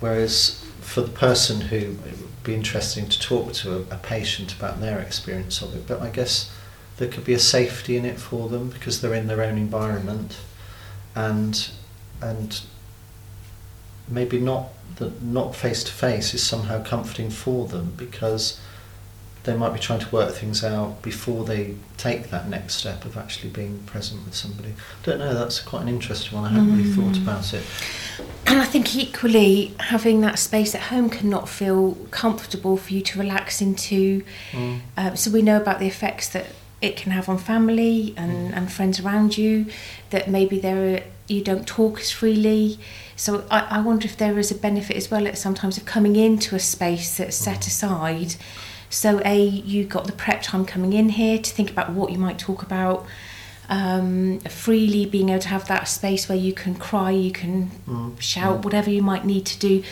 Whereas 0.00 0.64
for 0.80 1.00
the 1.00 1.08
person 1.08 1.62
who 1.62 1.76
it 1.76 2.18
would 2.20 2.44
be 2.44 2.54
interesting 2.54 3.08
to 3.08 3.18
talk 3.18 3.52
to 3.54 3.76
a, 3.76 3.80
a 3.94 3.98
patient 3.98 4.54
about 4.54 4.80
their 4.80 5.00
experience 5.00 5.62
of 5.62 5.74
it, 5.74 5.86
but 5.86 6.00
I 6.00 6.10
guess 6.10 6.50
there 6.98 7.08
could 7.08 7.24
be 7.24 7.34
a 7.34 7.38
safety 7.38 7.96
in 7.96 8.04
it 8.04 8.18
for 8.20 8.48
them 8.48 8.68
because 8.68 9.00
they're 9.00 9.14
in 9.14 9.26
their 9.26 9.42
own 9.42 9.56
environment 9.56 10.36
and 11.14 11.70
and 12.20 12.60
maybe 14.08 14.38
not 14.38 14.68
that 14.96 15.22
not 15.22 15.54
face 15.54 15.84
to 15.84 15.92
face 15.92 16.34
is 16.34 16.42
somehow 16.44 16.82
comforting 16.82 17.30
for 17.30 17.66
them 17.68 17.92
because 17.96 18.60
they 19.48 19.56
might 19.56 19.72
be 19.72 19.78
trying 19.78 19.98
to 19.98 20.08
work 20.10 20.34
things 20.34 20.62
out 20.62 21.00
before 21.02 21.44
they 21.44 21.74
take 21.96 22.28
that 22.30 22.48
next 22.48 22.74
step 22.76 23.04
of 23.06 23.16
actually 23.16 23.48
being 23.48 23.78
present 23.86 24.22
with 24.24 24.34
somebody. 24.34 24.68
I 24.70 25.04
don't 25.06 25.18
know, 25.18 25.32
that's 25.32 25.58
quite 25.60 25.82
an 25.82 25.88
interesting 25.88 26.38
one. 26.38 26.44
I 26.44 26.54
hadn't 26.54 26.76
really 26.76 26.92
thought 26.92 27.14
Mm. 27.14 27.22
about 27.22 27.54
it. 27.54 27.62
And 28.46 28.60
I 28.60 28.64
think 28.64 28.94
equally 28.94 29.74
having 29.80 30.20
that 30.20 30.38
space 30.38 30.74
at 30.74 30.82
home 30.82 31.08
can 31.08 31.30
not 31.30 31.48
feel 31.48 31.94
comfortable 32.10 32.76
for 32.76 32.92
you 32.92 33.00
to 33.00 33.18
relax 33.18 33.60
into. 33.62 34.22
Mm. 34.52 34.80
Uh, 34.96 35.14
so 35.14 35.30
we 35.30 35.40
know 35.42 35.56
about 35.56 35.78
the 35.78 35.86
effects 35.86 36.28
that 36.28 36.46
it 36.80 36.96
can 36.96 37.10
have 37.12 37.28
on 37.28 37.38
family 37.38 38.14
and, 38.16 38.52
Mm. 38.52 38.56
and 38.56 38.72
friends 38.72 39.00
around 39.00 39.36
you. 39.38 39.66
That 40.10 40.28
maybe 40.30 40.58
there 40.60 40.94
are, 40.94 41.00
you 41.26 41.42
don't 41.42 41.66
talk 41.66 42.00
as 42.00 42.10
freely. 42.10 42.78
So 43.16 43.44
I, 43.50 43.60
I 43.76 43.80
wonder 43.80 44.04
if 44.06 44.16
there 44.16 44.38
is 44.38 44.50
a 44.50 44.54
benefit 44.54 44.96
as 44.96 45.10
well 45.10 45.26
at 45.26 45.36
sometimes 45.38 45.76
of 45.78 45.84
coming 45.86 46.16
into 46.16 46.54
a 46.54 46.60
space 46.60 47.16
that's 47.16 47.36
set 47.36 47.60
Mm. 47.62 47.66
aside. 47.66 48.34
So 48.90 49.20
a 49.24 49.38
you 49.44 49.84
got 49.84 50.06
the 50.06 50.12
prep 50.12 50.42
time 50.42 50.64
coming 50.64 50.92
in 50.92 51.10
here 51.10 51.38
to 51.38 51.50
think 51.50 51.70
about 51.70 51.90
what 51.92 52.10
you 52.12 52.18
might 52.18 52.38
talk 52.38 52.62
about. 52.62 53.06
Um, 53.68 54.38
freely 54.40 55.04
being 55.04 55.28
able 55.28 55.40
to 55.42 55.48
have 55.48 55.68
that 55.68 55.88
space 55.88 56.26
where 56.28 56.38
you 56.38 56.54
can 56.54 56.74
cry, 56.74 57.10
you 57.10 57.30
can 57.32 57.70
Mm. 57.86 58.18
shout, 58.18 58.60
Mm. 58.60 58.64
whatever 58.64 58.88
you 58.90 59.02
might 59.02 59.26
need 59.26 59.44
to 59.44 59.58
do. 59.58 59.82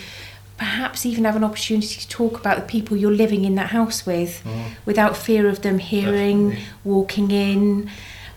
Perhaps 0.57 1.05
even 1.05 1.25
have 1.25 1.37
an 1.37 1.45
opportunity 1.45 2.01
to 2.01 2.09
talk 2.09 2.39
about 2.41 2.57
the 2.57 2.63
people 2.63 2.97
you're 2.97 3.11
living 3.13 3.45
in 3.45 3.55
that 3.57 3.71
house 3.73 4.07
with 4.07 4.41
Mm. 4.47 4.63
without 4.87 5.15
fear 5.15 5.47
of 5.47 5.61
them 5.61 5.79
hearing, 5.79 6.49
Definitely. 6.51 6.69
walking 6.85 7.31
in. 7.31 7.91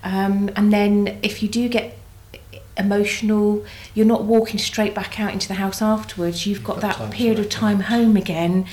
Um, 0.04 0.50
and 0.58 0.74
then 0.74 1.18
if 1.24 1.42
you 1.42 1.48
do 1.48 1.70
get 1.70 1.98
emotional, 2.78 3.64
you're 3.94 4.06
not 4.06 4.24
walking 4.24 4.58
straight 4.60 4.94
back 4.96 5.20
out 5.20 5.32
into 5.34 5.48
the 5.48 5.56
house 5.56 5.82
afterwards. 5.82 6.46
You've 6.46 6.64
got, 6.64 6.82
got 6.82 6.98
that 7.00 7.12
period 7.12 7.40
of 7.40 7.50
time 7.50 7.82
home 7.82 8.16
again 8.18 8.66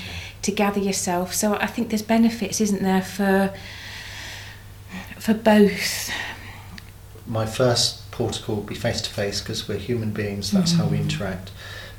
to 0.46 0.52
gather 0.52 0.78
yourself. 0.80 1.34
So 1.34 1.54
I 1.56 1.66
think 1.66 1.90
there's 1.90 2.02
benefits, 2.02 2.60
isn't 2.60 2.82
there, 2.82 3.02
for 3.02 3.52
for 5.18 5.34
both. 5.34 6.10
my 7.26 7.44
first 7.44 8.08
protocol 8.12 8.54
would 8.56 8.66
be 8.66 8.74
face 8.76 9.00
to 9.02 9.10
face 9.10 9.40
because 9.40 9.66
we're 9.68 9.78
human 9.78 10.12
beings, 10.12 10.52
that's 10.52 10.72
how 10.74 10.86
we 10.86 10.96
Mhm. 10.98 11.02
interact. 11.02 11.50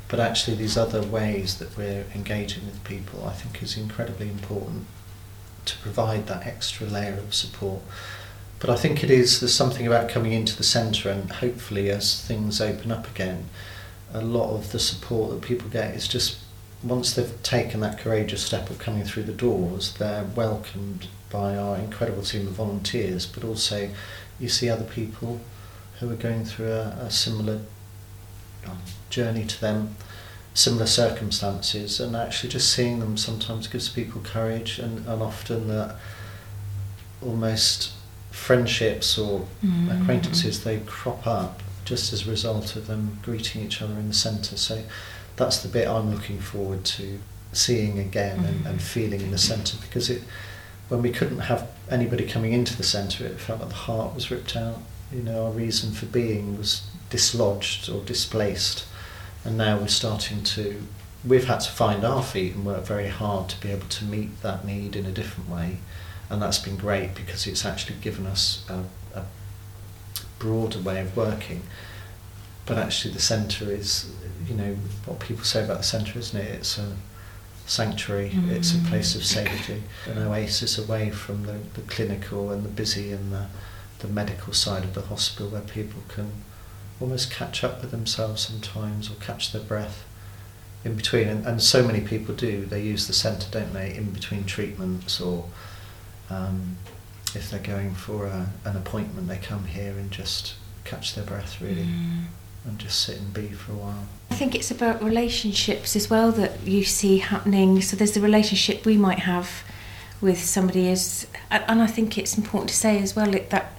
But 0.08 0.18
actually, 0.20 0.56
these 0.56 0.78
other 0.78 1.02
ways 1.02 1.56
that 1.56 1.76
we're 1.76 2.06
engaging 2.14 2.64
with 2.64 2.82
people, 2.84 3.26
I 3.28 3.34
think, 3.34 3.62
is 3.62 3.76
incredibly 3.76 4.28
important 4.30 4.86
to 5.66 5.76
provide 5.78 6.26
that 6.28 6.46
extra 6.46 6.86
layer 6.86 7.18
of 7.18 7.34
support. 7.34 7.82
But 8.58 8.70
I 8.70 8.76
think 8.76 9.04
it 9.04 9.10
is, 9.10 9.38
there's 9.40 9.54
something 9.54 9.86
about 9.86 10.08
coming 10.08 10.32
into 10.32 10.56
the 10.56 10.64
centre 10.64 11.10
and 11.10 11.30
hopefully 11.30 11.90
as 11.90 12.18
things 12.22 12.58
open 12.62 12.90
up 12.90 13.06
again, 13.06 13.50
a 14.14 14.22
lot 14.22 14.50
of 14.56 14.72
the 14.72 14.78
support 14.78 15.30
that 15.30 15.42
people 15.46 15.68
get 15.68 15.94
is 15.94 16.08
just 16.08 16.36
once 16.82 17.14
they've 17.14 17.42
taken 17.42 17.80
that 17.80 17.98
courageous 17.98 18.42
step 18.42 18.70
of 18.70 18.78
coming 18.78 19.04
through 19.04 19.24
the 19.24 19.32
doors, 19.32 19.94
they're 19.94 20.24
welcomed 20.36 21.08
by 21.30 21.56
our 21.56 21.76
incredible 21.76 22.22
team 22.22 22.46
of 22.46 22.52
volunteers, 22.54 23.26
but 23.26 23.44
also 23.44 23.90
you 24.38 24.48
see 24.48 24.70
other 24.70 24.84
people 24.84 25.40
who 25.98 26.10
are 26.10 26.16
going 26.16 26.44
through 26.44 26.70
a, 26.70 26.96
a 27.00 27.10
similar 27.10 27.60
um, 28.66 28.78
journey 29.10 29.44
to 29.44 29.60
them, 29.60 29.96
similar 30.54 30.86
circumstances, 30.86 32.00
and 32.00 32.14
actually 32.14 32.48
just 32.48 32.72
seeing 32.72 33.00
them 33.00 33.16
sometimes 33.16 33.66
gives 33.66 33.88
people 33.88 34.20
courage, 34.22 34.78
and, 34.78 35.06
and 35.06 35.22
often 35.22 35.68
that 35.68 35.96
almost 37.20 37.92
friendships 38.30 39.18
or 39.18 39.46
mm. 39.64 40.00
acquaintances 40.00 40.62
they 40.62 40.78
crop 40.86 41.26
up 41.26 41.60
just 41.84 42.12
as 42.12 42.26
a 42.26 42.30
result 42.30 42.76
of 42.76 42.86
them 42.86 43.18
greeting 43.22 43.62
each 43.64 43.82
other 43.82 43.94
in 43.94 44.08
the 44.08 44.14
centre. 44.14 44.56
So 44.56 44.82
that's 45.38 45.62
the 45.62 45.68
bit 45.68 45.88
I'm 45.88 46.12
looking 46.12 46.38
forward 46.38 46.84
to 46.84 47.18
seeing 47.52 47.98
again 47.98 48.44
and, 48.44 48.58
mm-hmm. 48.58 48.66
and 48.66 48.82
feeling 48.82 49.20
in 49.22 49.30
the 49.30 49.38
centre 49.38 49.78
because 49.80 50.10
it 50.10 50.22
when 50.88 51.02
we 51.02 51.10
couldn't 51.10 51.40
have 51.40 51.68
anybody 51.90 52.26
coming 52.26 52.52
into 52.52 52.76
the 52.76 52.82
centre 52.82 53.26
it 53.26 53.38
felt 53.38 53.60
like 53.60 53.68
the 53.68 53.74
heart 53.74 54.14
was 54.14 54.30
ripped 54.30 54.56
out. 54.56 54.78
You 55.12 55.22
know, 55.22 55.46
our 55.46 55.52
reason 55.52 55.92
for 55.92 56.06
being 56.06 56.58
was 56.58 56.82
dislodged 57.08 57.88
or 57.88 58.02
displaced. 58.04 58.86
And 59.44 59.56
now 59.56 59.78
we're 59.78 59.88
starting 59.88 60.42
to 60.44 60.82
we've 61.26 61.46
had 61.46 61.60
to 61.60 61.70
find 61.70 62.04
our 62.04 62.22
feet 62.22 62.54
and 62.54 62.64
work 62.64 62.84
very 62.84 63.08
hard 63.08 63.48
to 63.50 63.60
be 63.60 63.70
able 63.70 63.88
to 63.88 64.04
meet 64.04 64.40
that 64.42 64.64
need 64.64 64.94
in 64.94 65.06
a 65.06 65.10
different 65.10 65.48
way. 65.48 65.78
And 66.30 66.40
that's 66.42 66.58
been 66.58 66.76
great 66.76 67.14
because 67.14 67.46
it's 67.46 67.64
actually 67.64 67.96
given 68.00 68.26
us 68.26 68.64
a, 68.68 68.84
a 69.18 69.24
broader 70.38 70.78
way 70.78 71.00
of 71.00 71.16
working 71.16 71.62
but 72.68 72.76
actually 72.78 73.14
the 73.14 73.20
centre 73.20 73.70
is 73.72 74.12
you 74.46 74.54
know 74.54 74.76
what 75.06 75.18
people 75.18 75.42
say 75.42 75.64
about 75.64 75.78
the 75.78 75.82
centre 75.82 76.18
isn't 76.18 76.38
it? 76.38 76.50
It's 76.50 76.78
a 76.78 76.92
sanctuary. 77.68 78.30
Mm. 78.30 78.50
it's 78.50 78.74
a 78.74 78.78
place 78.88 79.14
of 79.14 79.24
safety. 79.24 79.82
An 80.06 80.18
oasis 80.18 80.78
away 80.78 81.10
from 81.10 81.44
the, 81.44 81.58
the 81.74 81.82
clinical 81.82 82.50
and 82.50 82.64
the 82.64 82.68
busy 82.68 83.12
and 83.12 83.32
the, 83.32 83.46
the 83.98 84.08
medical 84.08 84.52
side 84.52 84.84
of 84.84 84.94
the 84.94 85.02
hospital 85.02 85.48
where 85.48 85.60
people 85.60 86.02
can 86.08 86.32
almost 87.00 87.30
catch 87.30 87.62
up 87.62 87.80
with 87.80 87.90
themselves 87.90 88.42
sometimes 88.42 89.10
or 89.10 89.14
catch 89.14 89.52
their 89.52 89.62
breath 89.62 90.04
in 90.84 90.94
between. 90.94 91.28
And, 91.28 91.46
and 91.46 91.62
so 91.62 91.86
many 91.86 92.00
people 92.00 92.34
do. 92.34 92.64
They 92.64 92.82
use 92.82 93.06
the 93.06 93.12
centre 93.12 93.48
don't 93.50 93.72
they 93.72 93.94
in 93.94 94.12
between 94.12 94.44
treatments 94.44 95.20
or 95.20 95.44
um, 96.30 96.78
if 97.34 97.50
they're 97.50 97.60
going 97.60 97.94
for 97.94 98.26
a, 98.26 98.48
an 98.64 98.76
appointment, 98.76 99.28
they 99.28 99.36
come 99.36 99.66
here 99.66 99.92
and 99.92 100.10
just 100.10 100.54
catch 100.84 101.14
their 101.14 101.24
breath 101.24 101.60
really. 101.60 101.84
Mm. 101.84 102.24
And 102.64 102.78
just 102.78 103.00
sit 103.00 103.18
and 103.18 103.32
be 103.32 103.48
for 103.48 103.72
a 103.72 103.76
while. 103.76 104.06
I 104.30 104.34
think 104.34 104.54
it's 104.54 104.70
about 104.70 105.02
relationships 105.02 105.96
as 105.96 106.10
well 106.10 106.32
that 106.32 106.60
you 106.64 106.84
see 106.84 107.18
happening. 107.18 107.80
So 107.80 107.96
there's 107.96 108.12
the 108.12 108.20
relationship 108.20 108.84
we 108.84 108.96
might 108.96 109.20
have 109.20 109.64
with 110.20 110.42
somebody 110.42 110.88
is, 110.88 111.26
and 111.50 111.80
I 111.80 111.86
think 111.86 112.18
it's 112.18 112.36
important 112.36 112.70
to 112.70 112.76
say 112.76 113.00
as 113.00 113.14
well 113.14 113.30
that 113.30 113.72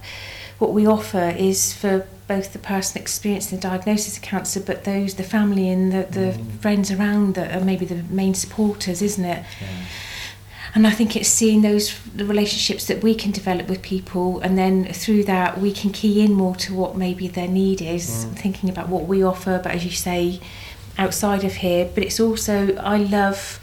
what 0.58 0.72
we 0.72 0.86
offer 0.86 1.34
is 1.36 1.72
for 1.72 2.06
both 2.26 2.52
the 2.52 2.58
person 2.58 3.00
experiencing 3.00 3.58
the 3.58 3.62
diagnosis 3.62 4.16
of 4.16 4.22
cancer, 4.22 4.60
but 4.60 4.84
those 4.84 5.14
the 5.14 5.22
family 5.22 5.68
and 5.68 5.92
the, 5.92 6.06
the 6.10 6.38
mm. 6.38 6.58
friends 6.60 6.90
around 6.90 7.34
that 7.34 7.54
are 7.54 7.64
maybe 7.64 7.84
the 7.84 8.02
main 8.04 8.34
supporters, 8.34 9.02
isn't 9.02 9.24
it? 9.24 9.44
Yeah 9.60 9.68
and 10.74 10.86
I 10.86 10.90
think 10.90 11.16
it's 11.16 11.28
seeing 11.28 11.62
those 11.62 11.98
the 12.14 12.24
relationships 12.24 12.86
that 12.86 13.02
we 13.02 13.14
can 13.14 13.32
develop 13.32 13.68
with 13.68 13.82
people 13.82 14.40
and 14.40 14.56
then 14.56 14.92
through 14.92 15.24
that 15.24 15.60
we 15.60 15.72
can 15.72 15.90
key 15.90 16.22
in 16.24 16.32
more 16.32 16.54
to 16.56 16.74
what 16.74 16.96
maybe 16.96 17.28
their 17.28 17.48
need 17.48 17.82
is 17.82 18.24
mm. 18.24 18.36
thinking 18.36 18.70
about 18.70 18.88
what 18.88 19.06
we 19.06 19.22
offer 19.22 19.60
but 19.62 19.72
as 19.72 19.84
you 19.84 19.90
say 19.90 20.40
outside 20.98 21.44
of 21.44 21.54
here 21.54 21.90
but 21.94 22.04
it's 22.04 22.20
also 22.20 22.76
I 22.76 22.98
love 22.98 23.60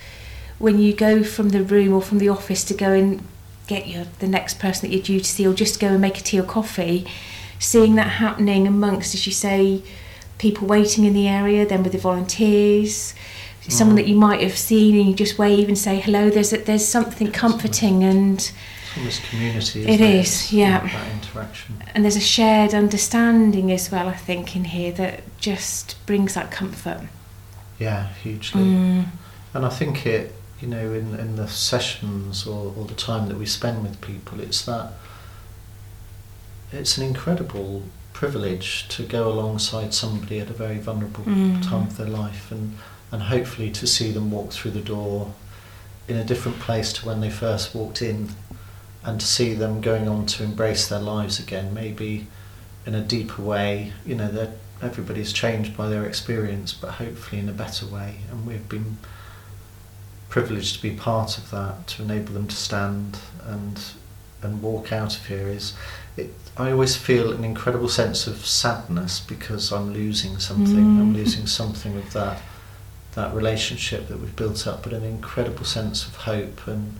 when 0.59 0.79
you 0.79 0.93
go 0.93 1.23
from 1.23 1.49
the 1.49 1.63
room 1.63 1.93
or 1.93 2.01
from 2.01 2.17
the 2.17 2.29
office 2.29 2.63
to 2.65 2.73
go 2.73 2.91
and 2.91 3.23
get 3.67 3.87
your 3.87 4.05
the 4.19 4.27
next 4.27 4.59
person 4.59 4.89
that 4.89 4.95
you're 4.95 5.03
due 5.03 5.19
to 5.19 5.25
see 5.25 5.47
or 5.47 5.53
just 5.53 5.79
go 5.79 5.87
and 5.87 6.01
make 6.01 6.17
a 6.17 6.21
tea 6.21 6.39
or 6.39 6.43
coffee 6.43 7.05
seeing 7.59 7.95
that 7.95 8.11
happening 8.11 8.67
amongst 8.67 9.13
as 9.13 9.25
you 9.25 9.33
say 9.33 9.81
people 10.37 10.67
waiting 10.67 11.03
in 11.03 11.13
the 11.13 11.27
area 11.27 11.65
then 11.65 11.83
with 11.83 11.91
the 11.91 11.97
volunteers. 11.97 13.13
Someone 13.69 13.95
that 13.95 14.07
you 14.07 14.15
might 14.15 14.41
have 14.41 14.57
seen 14.57 14.95
and 14.97 15.09
you 15.09 15.15
just 15.15 15.37
wave 15.37 15.67
and 15.67 15.77
say 15.77 15.99
hello. 15.99 16.29
There's 16.29 16.53
a, 16.53 16.57
there's 16.57 16.87
something 16.87 17.31
comforting 17.31 18.03
and 18.03 18.51
almost 18.97 19.23
community 19.23 19.85
it 19.85 20.01
is 20.01 20.51
yeah. 20.51 20.79
that 20.87 21.11
interaction. 21.13 21.83
And 21.93 22.03
there's 22.03 22.15
a 22.15 22.21
shared 22.21 22.73
understanding 22.73 23.71
as 23.71 23.91
well 23.91 24.07
I 24.07 24.15
think 24.15 24.55
in 24.55 24.65
here 24.65 24.91
that 24.93 25.21
just 25.37 26.03
brings 26.05 26.33
that 26.33 26.51
comfort. 26.51 27.01
Yeah 27.77 28.13
hugely. 28.13 28.63
Mm. 28.63 29.05
and 29.53 29.65
I 29.65 29.69
think 29.69 30.05
it 30.05 30.33
you 30.59 30.67
know 30.67 30.93
in, 30.93 31.13
in 31.19 31.35
the 31.35 31.47
sessions 31.47 32.47
or, 32.47 32.73
or 32.75 32.85
the 32.85 32.95
time 32.95 33.27
that 33.27 33.37
we 33.37 33.45
spend 33.45 33.83
with 33.83 34.01
people 34.01 34.39
it's 34.39 34.65
that 34.65 34.93
it's 36.71 36.97
an 36.97 37.05
incredible 37.05 37.83
privilege 38.17 38.87
to 38.87 39.03
go 39.03 39.31
alongside 39.31 39.93
somebody 39.93 40.39
at 40.39 40.49
a 40.49 40.53
very 40.53 40.79
vulnerable 40.79 41.23
mm. 41.23 41.61
time 41.61 41.83
of 41.83 41.97
their 41.97 42.07
life. 42.07 42.51
And 42.51 42.75
and 43.11 43.23
hopefully 43.23 43.71
to 43.71 43.87
see 43.87 44.11
them 44.11 44.31
walk 44.31 44.51
through 44.51 44.71
the 44.71 44.81
door 44.81 45.33
in 46.07 46.15
a 46.15 46.23
different 46.23 46.59
place 46.59 46.93
to 46.93 47.05
when 47.05 47.21
they 47.21 47.29
first 47.29 47.75
walked 47.75 48.01
in 48.01 48.29
and 49.03 49.19
to 49.19 49.25
see 49.25 49.53
them 49.53 49.81
going 49.81 50.07
on 50.07 50.25
to 50.25 50.43
embrace 50.43 50.87
their 50.87 50.99
lives 50.99 51.39
again 51.39 51.73
maybe 51.73 52.27
in 52.85 52.95
a 52.95 53.01
deeper 53.01 53.41
way. 53.41 53.93
You 54.05 54.15
know 54.15 54.31
that 54.31 54.51
everybody's 54.81 55.33
changed 55.33 55.75
by 55.75 55.89
their 55.89 56.05
experience 56.05 56.73
but 56.73 56.91
hopefully 56.91 57.41
in 57.41 57.49
a 57.49 57.53
better 57.53 57.85
way. 57.85 58.17
And 58.31 58.45
we've 58.45 58.67
been 58.67 58.97
privileged 60.29 60.75
to 60.75 60.81
be 60.81 60.91
part 60.91 61.37
of 61.37 61.51
that 61.51 61.87
to 61.87 62.03
enable 62.03 62.33
them 62.33 62.47
to 62.47 62.55
stand 62.55 63.19
and 63.45 63.81
and 64.41 64.61
walk 64.61 64.91
out 64.91 65.17
of 65.17 65.25
here 65.25 65.47
is 65.47 65.73
it 66.15 66.31
I 66.57 66.71
always 66.71 66.95
feel 66.95 67.31
an 67.31 67.43
incredible 67.43 67.89
sense 67.89 68.27
of 68.27 68.45
sadness 68.45 69.19
because 69.19 69.71
I'm 69.71 69.93
losing 69.93 70.39
something. 70.39 70.75
Mm. 70.75 70.99
I'm 70.99 71.13
losing 71.13 71.47
something 71.47 71.95
of 71.95 72.11
that 72.13 72.41
that 73.17 73.33
relationship 73.33 74.07
that 74.09 74.19
we've 74.19 74.35
built 74.35 74.67
up, 74.67 74.83
but 74.83 74.93
an 74.93 75.03
incredible 75.03 75.65
sense 75.65 76.07
of 76.07 76.15
hope 76.15 76.67
and 76.67 76.93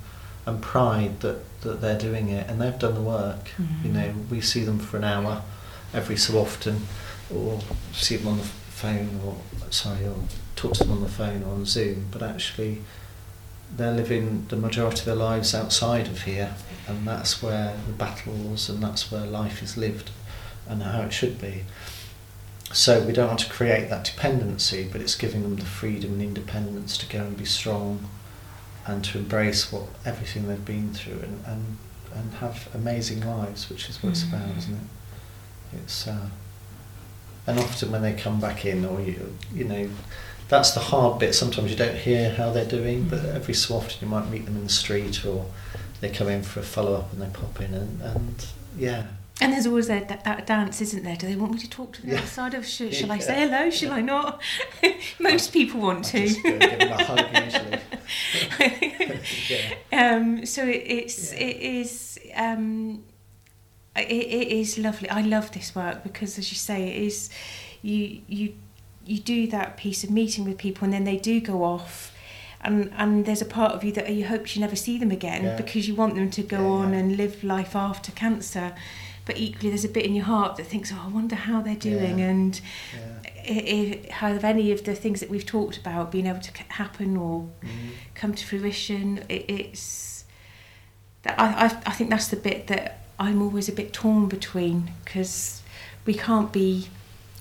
and 0.47 0.61
pride 0.61 1.19
that, 1.19 1.39
that 1.61 1.81
they're 1.81 1.99
doing 1.99 2.29
it 2.29 2.49
and 2.49 2.59
they've 2.59 2.79
done 2.79 2.95
the 2.95 3.01
work. 3.01 3.51
Mm-hmm. 3.57 3.85
You 3.85 3.93
know, 3.93 4.13
we 4.31 4.41
see 4.41 4.63
them 4.63 4.79
for 4.79 4.97
an 4.97 5.03
hour 5.03 5.43
every 5.93 6.17
so 6.17 6.39
often, 6.39 6.87
or 7.33 7.59
see 7.91 8.15
them 8.15 8.29
on 8.29 8.37
the 8.37 8.43
phone, 8.43 9.19
or 9.25 9.35
sorry, 9.69 10.05
or 10.05 10.15
talk 10.55 10.73
to 10.73 10.83
them 10.85 10.93
on 10.93 11.01
the 11.01 11.09
phone 11.09 11.43
or 11.43 11.53
on 11.53 11.65
Zoom, 11.65 12.07
but 12.11 12.23
actually 12.23 12.81
they're 13.75 13.93
living 13.93 14.45
the 14.47 14.55
majority 14.55 15.01
of 15.01 15.05
their 15.05 15.15
lives 15.15 15.53
outside 15.53 16.07
of 16.07 16.23
here, 16.23 16.55
and 16.87 17.05
that's 17.07 17.43
where 17.43 17.75
the 17.85 17.93
battles 17.93 18.69
and 18.69 18.81
that's 18.81 19.11
where 19.11 19.25
life 19.25 19.61
is 19.61 19.77
lived 19.77 20.09
and 20.67 20.81
how 20.81 21.01
it 21.01 21.13
should 21.13 21.39
be. 21.39 21.63
So 22.73 23.01
we 23.01 23.13
don't 23.13 23.27
want 23.27 23.39
to 23.39 23.49
create 23.49 23.89
that 23.89 24.03
dependency, 24.03 24.87
but 24.91 25.01
it's 25.01 25.15
giving 25.15 25.43
them 25.43 25.55
the 25.55 25.65
freedom 25.65 26.13
and 26.13 26.21
independence 26.21 26.97
to 26.97 27.07
go 27.07 27.23
and 27.23 27.37
be 27.37 27.45
strong 27.45 28.09
and 28.85 29.03
to 29.05 29.17
embrace 29.17 29.71
what 29.71 29.83
everything 30.05 30.47
they've 30.47 30.63
been 30.63 30.93
through 30.93 31.19
and, 31.19 31.43
and, 31.45 31.77
and 32.13 32.33
have 32.35 32.69
amazing 32.73 33.25
lives, 33.25 33.69
which 33.69 33.89
is 33.89 34.01
what 34.03 34.11
it's 34.11 34.23
about, 34.23 34.47
mm. 34.47 34.57
isn't 34.57 34.73
it? 34.75 35.77
It's 35.83 36.07
uh, 36.07 36.29
and 37.45 37.59
often 37.59 37.91
when 37.91 38.01
they 38.01 38.13
come 38.13 38.39
back 38.39 38.65
in, 38.65 38.85
or 38.85 39.01
you 39.01 39.37
you 39.53 39.63
know, 39.63 39.89
that's 40.49 40.71
the 40.71 40.79
hard 40.79 41.19
bit. 41.19 41.33
Sometimes 41.33 41.71
you 41.71 41.77
don't 41.77 41.95
hear 41.95 42.33
how 42.33 42.51
they're 42.51 42.65
doing, 42.65 43.07
but 43.07 43.19
mm. 43.19 43.35
every 43.35 43.53
so 43.53 43.75
often 43.75 43.97
you 44.01 44.07
might 44.07 44.29
meet 44.29 44.45
them 44.45 44.57
in 44.57 44.63
the 44.63 44.69
street, 44.69 45.25
or 45.25 45.45
they 46.01 46.09
come 46.09 46.27
in 46.27 46.43
for 46.43 46.59
a 46.59 46.63
follow 46.63 46.93
up 46.93 47.11
and 47.13 47.21
they 47.21 47.27
pop 47.27 47.59
in, 47.61 47.73
and, 47.73 48.01
and 48.01 48.45
yeah, 48.77 49.07
and 49.39 49.53
there's 49.53 49.67
always 49.67 49.87
that, 49.87 50.07
that, 50.09 50.23
that, 50.23 50.47
dance, 50.47 50.81
isn't 50.81 51.03
there? 51.03 51.15
Do 51.15 51.27
they 51.27 51.35
want 51.35 51.53
me 51.53 51.59
to 51.59 51.69
talk 51.69 51.93
to 51.93 52.01
the 52.01 52.07
yeah. 52.09 52.17
other 52.17 52.27
side 52.27 52.53
of? 52.55 52.65
Shall, 52.65 52.89
shall 52.89 53.09
yeah. 53.09 53.13
I 53.13 53.19
say 53.19 53.47
hello? 53.47 53.69
Shall 53.69 53.91
I 53.91 54.01
not? 54.01 54.41
Most 55.19 55.53
people 55.53 55.79
want 55.79 56.05
to. 56.05 56.27
Just, 56.27 56.41
give 56.41 56.59
them 56.59 56.91
a 56.91 57.03
hug 57.03 57.19
yeah. 59.49 60.15
um, 60.15 60.45
so 60.45 60.63
it, 60.63 60.83
it's 60.87 61.33
yeah. 61.33 61.39
it 61.39 61.57
is 61.57 62.19
um, 62.35 63.03
it, 63.95 64.09
it 64.09 64.47
is 64.47 64.79
lovely. 64.79 65.09
I 65.09 65.21
love 65.21 65.51
this 65.51 65.75
work 65.75 66.01
because, 66.01 66.39
as 66.39 66.51
you 66.51 66.57
say, 66.57 66.87
it 66.87 67.03
is 67.03 67.29
you 67.83 68.21
you 68.27 68.55
you 69.05 69.19
do 69.19 69.45
that 69.47 69.77
piece 69.77 70.03
of 70.03 70.09
meeting 70.09 70.45
with 70.45 70.57
people, 70.57 70.85
and 70.85 70.93
then 70.93 71.03
they 71.03 71.17
do 71.17 71.39
go 71.41 71.63
off 71.63 72.11
and 72.61 72.91
and 72.97 73.25
there's 73.25 73.41
a 73.41 73.45
part 73.45 73.73
of 73.73 73.83
you 73.83 73.91
that 73.91 74.11
you 74.11 74.25
hope 74.25 74.55
you 74.55 74.61
never 74.61 74.75
see 74.75 74.97
them 74.97 75.11
again 75.11 75.43
yeah. 75.43 75.55
because 75.55 75.87
you 75.87 75.93
want 75.93 76.15
them 76.15 76.29
to 76.31 76.41
go 76.41 76.59
yeah, 76.59 76.67
on 76.67 76.91
yeah. 76.91 76.99
and 76.99 77.17
live 77.17 77.43
life 77.43 77.75
after 77.75 78.11
cancer 78.11 78.73
but 79.27 79.37
equally 79.37 79.69
there's 79.69 79.85
a 79.85 79.89
bit 79.89 80.05
in 80.05 80.15
your 80.15 80.25
heart 80.25 80.55
that 80.55 80.65
thinks, 80.65 80.91
oh, 80.91 81.01
I 81.03 81.09
wonder 81.09 81.35
how 81.35 81.61
they're 81.61 81.75
doing, 81.75 82.19
yeah. 82.19 82.29
and 82.29 82.61
yeah. 83.45 84.11
how 84.11 84.29
have 84.29 84.45
any 84.45 84.71
of 84.71 84.85
the 84.85 84.95
things 84.95 85.19
that 85.19 85.29
we've 85.29 85.45
talked 85.45 85.77
about 85.77 86.11
being 86.11 86.25
able 86.25 86.39
to 86.39 86.51
happen 86.69 87.17
or 87.17 87.49
mm. 87.61 87.67
come 88.15 88.33
to 88.33 88.45
fruition. 88.45 89.23
It, 89.27 89.45
it's 89.49 90.23
I, 91.25 91.65
I, 91.65 91.65
I 91.65 91.91
think 91.91 92.09
that's 92.09 92.29
the 92.29 92.37
bit 92.37 92.67
that 92.67 93.01
I'm 93.19 93.41
always 93.41 93.67
a 93.67 93.73
bit 93.73 93.91
torn 93.91 94.27
between 94.29 94.91
because 95.03 95.61
we 96.05 96.13
can't 96.13 96.53
be 96.53 96.87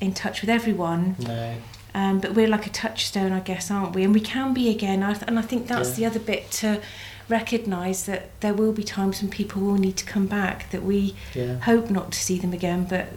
in 0.00 0.12
touch 0.12 0.40
with 0.40 0.50
everyone. 0.50 1.14
No. 1.20 1.54
Um, 1.94 2.20
but 2.20 2.34
we're 2.34 2.48
like 2.48 2.66
a 2.66 2.70
touchstone, 2.70 3.32
I 3.32 3.40
guess, 3.40 3.70
aren't 3.70 3.94
we? 3.94 4.02
And 4.02 4.12
we 4.12 4.20
can 4.20 4.52
be 4.52 4.68
again. 4.70 5.02
I 5.04 5.14
th- 5.14 5.24
and 5.28 5.38
I 5.38 5.42
think 5.42 5.68
that's 5.68 5.90
Yeah. 5.90 6.10
the 6.10 6.16
other 6.16 6.24
bit 6.26 6.50
to 6.50 6.82
recognise 7.28 8.06
that 8.06 8.38
there 8.40 8.54
will 8.54 8.72
be 8.72 8.84
times 8.84 9.20
when 9.20 9.30
people 9.30 9.62
will 9.62 9.78
need 9.78 9.96
to 9.96 10.04
come 10.04 10.26
back, 10.26 10.70
that 10.70 10.82
we 10.84 11.14
Yeah. 11.34 11.58
hope 11.60 11.90
not 11.90 12.12
to 12.12 12.18
see 12.18 12.38
them 12.38 12.52
again, 12.52 12.86
but 12.88 13.08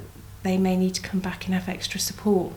they 0.44 0.58
may 0.58 0.76
need 0.76 0.96
to 0.96 1.02
come 1.02 1.20
back 1.20 1.46
and 1.46 1.54
have 1.54 1.68
extra 1.70 2.00
support 2.00 2.54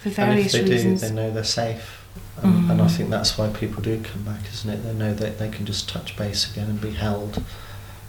for 0.00 0.08
And 0.08 0.10
if 0.10 0.16
various 0.16 0.52
they 0.52 0.62
reasons. 0.62 1.00
do, 1.00 1.08
they 1.08 1.14
know 1.14 1.30
they're 1.30 1.44
safe. 1.44 2.04
Um, 2.42 2.70
And 2.70 2.80
I 2.80 2.86
Mm. 2.86 2.90
think 2.90 3.10
that's 3.10 3.36
why 3.36 3.48
people 3.48 3.82
do 3.82 4.00
come 4.00 4.22
back, 4.22 4.40
isn't 4.52 4.70
it? 4.70 4.84
They 4.84 4.94
know 4.94 5.12
that 5.14 5.38
they 5.38 5.48
can 5.48 5.66
just 5.66 5.88
touch 5.88 6.16
base 6.16 6.48
again 6.50 6.68
and 6.70 6.80
be 6.80 6.92
held 6.92 7.42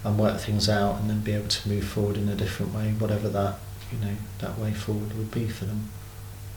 and 0.04 0.18
work 0.18 0.40
things 0.40 0.70
out 0.70 1.00
and 1.02 1.10
then 1.10 1.20
be 1.22 1.34
able 1.34 1.48
to 1.48 1.68
move 1.70 1.84
forward 1.84 2.16
in 2.18 2.30
a 2.30 2.36
different 2.36 2.74
way, 2.74 2.94
whatever 3.00 3.28
that, 3.30 3.56
you 3.92 3.98
know, 4.06 4.16
that 4.40 4.58
way 4.60 4.72
forward 4.74 5.18
would 5.18 5.32
be 5.32 5.48
for 5.48 5.66
them. 5.66 5.90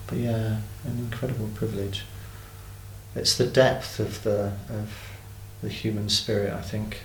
But 0.07 0.19
yeah, 0.19 0.59
an 0.85 0.99
incredible 0.99 1.49
privilege. 1.55 2.05
It's 3.15 3.37
the 3.37 3.47
depth 3.47 3.99
of 3.99 4.23
the 4.23 4.53
of 4.69 4.91
the 5.63 5.69
human 5.69 6.09
spirit, 6.09 6.53
I 6.53 6.61
think, 6.61 7.01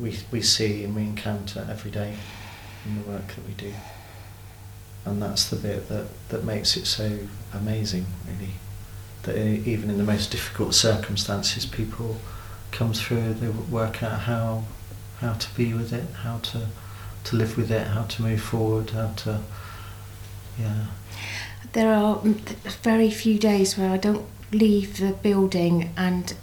we 0.00 0.18
we 0.30 0.42
see 0.42 0.84
and 0.84 0.94
we 0.94 1.02
encounter 1.02 1.66
every 1.70 1.90
day 1.90 2.14
in 2.84 3.02
the 3.02 3.08
work 3.08 3.28
that 3.28 3.46
we 3.46 3.54
do. 3.54 3.72
And 5.04 5.22
that's 5.22 5.48
the 5.48 5.56
bit 5.56 5.88
that, 5.88 6.06
that 6.28 6.44
makes 6.44 6.76
it 6.76 6.86
so 6.86 7.20
amazing, 7.54 8.06
really. 8.26 8.54
That 9.22 9.36
even 9.36 9.90
in 9.90 9.98
the 9.98 10.04
most 10.04 10.30
difficult 10.30 10.74
circumstances, 10.74 11.64
people 11.64 12.20
come 12.72 12.92
through, 12.92 13.34
they 13.34 13.48
work 13.48 14.02
out 14.02 14.20
how 14.20 14.64
how 15.20 15.34
to 15.34 15.54
be 15.54 15.74
with 15.74 15.92
it, 15.92 16.06
how 16.22 16.38
to 16.38 16.66
to 17.24 17.36
live 17.36 17.56
with 17.56 17.70
it, 17.70 17.88
how 17.88 18.04
to 18.04 18.22
move 18.22 18.40
forward, 18.40 18.90
how 18.90 19.12
to 19.16 19.40
yeah. 20.58 20.86
There 21.72 21.92
are 21.92 22.20
very 22.82 23.10
few 23.10 23.38
days 23.38 23.76
where 23.76 23.90
I 23.90 23.96
don't 23.96 24.26
leave 24.52 24.98
the 24.98 25.12
building 25.12 25.90
and 25.96 26.34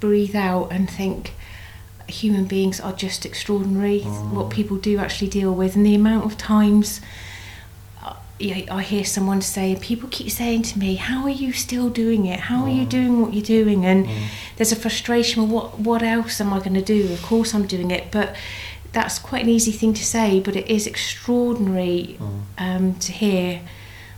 breathe 0.00 0.36
out 0.36 0.68
and 0.70 0.88
think 0.90 1.32
human 2.08 2.44
beings 2.44 2.80
are 2.80 2.92
just 2.92 3.26
extraordinary. 3.26 4.00
Mm. 4.00 4.30
What 4.32 4.50
people 4.50 4.76
do 4.76 4.98
actually 4.98 5.28
deal 5.28 5.52
with, 5.54 5.74
and 5.76 5.84
the 5.84 5.94
amount 5.94 6.24
of 6.24 6.38
times 6.38 7.00
uh, 8.04 8.14
I 8.38 8.82
hear 8.82 9.04
someone 9.04 9.40
say, 9.40 9.76
people 9.80 10.08
keep 10.10 10.30
saying 10.30 10.62
to 10.62 10.78
me, 10.78 10.96
"How 10.96 11.22
are 11.22 11.30
you 11.30 11.52
still 11.52 11.88
doing 11.88 12.26
it? 12.26 12.40
How 12.40 12.64
are 12.64 12.68
you 12.70 12.84
Mm. 12.86 12.88
doing 12.90 13.20
what 13.22 13.32
you're 13.34 13.42
doing?" 13.64 13.84
And 13.86 14.06
Mm. 14.06 14.12
there's 14.56 14.72
a 14.72 14.76
frustration. 14.76 15.48
Well, 15.48 15.62
what 15.62 15.80
what 15.80 16.02
else 16.02 16.40
am 16.40 16.52
I 16.52 16.58
going 16.58 16.74
to 16.74 16.82
do? 16.82 17.12
Of 17.12 17.22
course, 17.22 17.54
I'm 17.54 17.66
doing 17.66 17.90
it, 17.90 18.10
but 18.10 18.36
that's 18.92 19.18
quite 19.18 19.42
an 19.44 19.48
easy 19.48 19.72
thing 19.72 19.94
to 19.94 20.04
say. 20.04 20.38
But 20.40 20.54
it 20.54 20.68
is 20.68 20.86
extraordinary 20.86 22.16
Mm. 22.20 22.40
um, 22.58 22.94
to 23.06 23.12
hear 23.12 23.60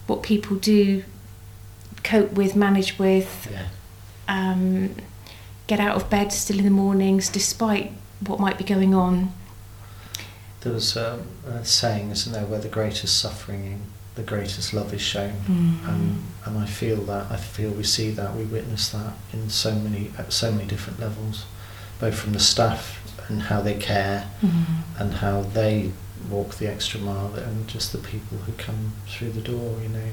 what 0.09 0.23
people 0.23 0.57
do 0.57 1.05
cope 2.03 2.33
with, 2.33 2.57
manage 2.57 2.99
with, 2.99 3.49
Yeah. 3.51 3.67
um, 4.29 4.91
get 5.69 5.79
out 5.79 5.95
of 5.95 6.11
bed 6.11 6.33
still 6.33 6.59
in 6.59 6.65
the 6.65 6.71
mornings 6.71 7.29
despite 7.29 7.93
what 8.27 8.41
might 8.41 8.59
be 8.59 8.65
going 8.65 8.93
on. 8.95 9.33
There 10.63 10.73
was 10.73 10.97
um, 10.97 11.23
a 11.47 11.65
saying, 11.65 12.11
isn't 12.11 12.33
there, 12.33 12.45
where 12.45 12.59
the 12.59 12.69
greatest 12.69 13.21
suffering, 13.21 13.83
the 14.17 14.23
greatest 14.25 14.75
love 14.75 14.93
is 14.93 15.01
shown. 15.01 15.35
Mm. 15.47 15.89
and 15.89 16.23
and 16.45 16.59
I 16.59 16.67
feel 16.67 16.97
that 17.05 17.31
I 17.31 17.37
feel 17.37 17.71
we 17.71 17.85
see 17.85 18.11
that 18.13 18.35
we 18.35 18.43
witness 18.45 18.89
that 18.89 19.13
in 19.33 19.51
so 19.51 19.73
many 19.75 20.11
at 20.19 20.33
so 20.33 20.51
many 20.51 20.67
different 20.67 20.99
levels, 20.99 21.45
both 22.01 22.17
from 22.19 22.33
the 22.33 22.41
staff 22.41 22.99
and 23.29 23.43
how 23.43 23.61
they 23.61 23.75
care 23.75 24.29
Mm. 24.43 24.65
and 24.99 25.15
how 25.15 25.43
they 25.43 25.93
walk 26.29 26.57
the 26.57 26.67
extra 26.67 26.99
mile, 27.01 27.33
and 27.35 27.69
just 27.69 27.93
the 27.93 27.99
people 27.99 28.39
who 28.39 28.53
come 28.55 28.93
through 29.07 29.31
the 29.31 29.41
door, 29.41 29.79
you 29.83 29.89
know, 29.89 30.11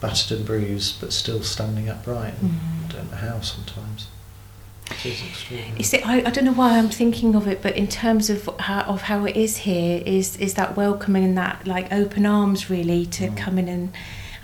battered 0.00 0.36
and 0.38 0.46
bruised 0.46 1.00
but 1.00 1.12
still 1.12 1.42
standing 1.42 1.88
upright. 1.88 2.34
And 2.40 2.50
Mm. 2.52 2.84
I 2.84 2.92
don't 2.92 3.10
know 3.10 3.16
how 3.16 3.40
sometimes. 3.40 4.06
Is 5.78 5.94
it, 5.94 6.06
I, 6.06 6.18
I 6.18 6.30
don't 6.30 6.44
know 6.44 6.52
why 6.52 6.76
I'm 6.78 6.88
thinking 6.90 7.34
of 7.34 7.46
it, 7.48 7.62
but 7.62 7.76
in 7.76 7.88
terms 7.88 8.28
of 8.30 8.48
how, 8.60 8.82
of 8.82 9.02
how 9.02 9.24
it 9.24 9.36
is 9.36 9.58
here, 9.58 10.02
is 10.04 10.36
is 10.36 10.54
that 10.54 10.76
welcoming 10.76 11.24
and 11.24 11.36
that 11.38 11.66
like 11.66 11.92
open 11.92 12.26
arms 12.26 12.68
really 12.70 13.06
to 13.06 13.28
Mm. 13.28 13.36
come 13.36 13.58
in 13.58 13.68
and 13.68 13.92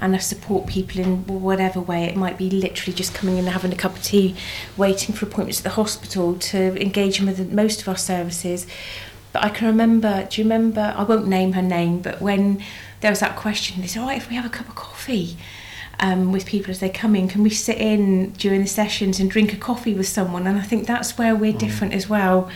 and 0.01 0.23
support 0.23 0.67
people 0.69 1.01
in 1.01 1.27
whatever 1.27 1.81
way. 1.81 2.05
It 2.05 2.17
might 2.17 2.39
be 2.39 2.49
literally 2.51 2.95
just 2.95 3.15
coming 3.15 3.35
in 3.37 3.41
and 3.47 3.49
having 3.53 3.73
a 3.73 3.77
cup 3.77 3.97
of 3.97 4.03
tea, 4.05 4.37
waiting 4.77 5.13
for 5.15 5.27
appointments 5.27 5.59
at 5.59 5.65
the 5.65 5.71
hospital 5.71 6.35
to 6.37 6.81
engage 6.81 7.21
with 7.21 7.37
the- 7.37 7.45
most 7.55 7.83
of 7.83 7.89
our 7.89 7.97
services. 7.97 8.65
But 9.33 9.43
I 9.45 9.49
can 9.49 9.67
remember, 9.67 10.27
do 10.31 10.41
you 10.41 10.45
remember, 10.45 10.95
I 10.97 11.03
won't 11.03 11.27
name 11.27 11.55
her 11.55 11.63
name, 11.63 11.99
but 11.99 12.23
when 12.23 12.63
there 13.01 13.11
was 13.11 13.19
that 13.21 13.35
question, 13.35 13.81
they 13.81 13.89
said, 13.89 14.01
all 14.01 14.07
right, 14.07 14.17
if 14.17 14.31
we 14.31 14.37
have 14.37 14.47
a 14.47 14.49
cup 14.49 14.69
of 14.69 14.77
coffee 14.77 15.37
um, 16.01 16.33
with 16.33 16.47
people 16.47 16.71
as 16.71 16.81
they 16.81 16.89
come 16.89 17.17
in, 17.17 17.29
can 17.29 17.43
we 17.43 17.51
sit 17.51 17.79
in 17.79 18.31
during 18.33 18.61
the 18.61 18.67
sessions 18.69 19.19
and 19.21 19.31
drink 19.31 19.53
a 19.53 19.57
coffee 19.57 19.95
with 19.95 20.09
someone? 20.09 20.47
And 20.47 20.59
I 20.59 20.63
think 20.63 20.87
that's 20.87 21.19
where 21.19 21.35
we're 21.35 21.53
Mm. 21.53 21.59
different 21.59 21.95
as 21.95 22.09
well. 22.09 22.49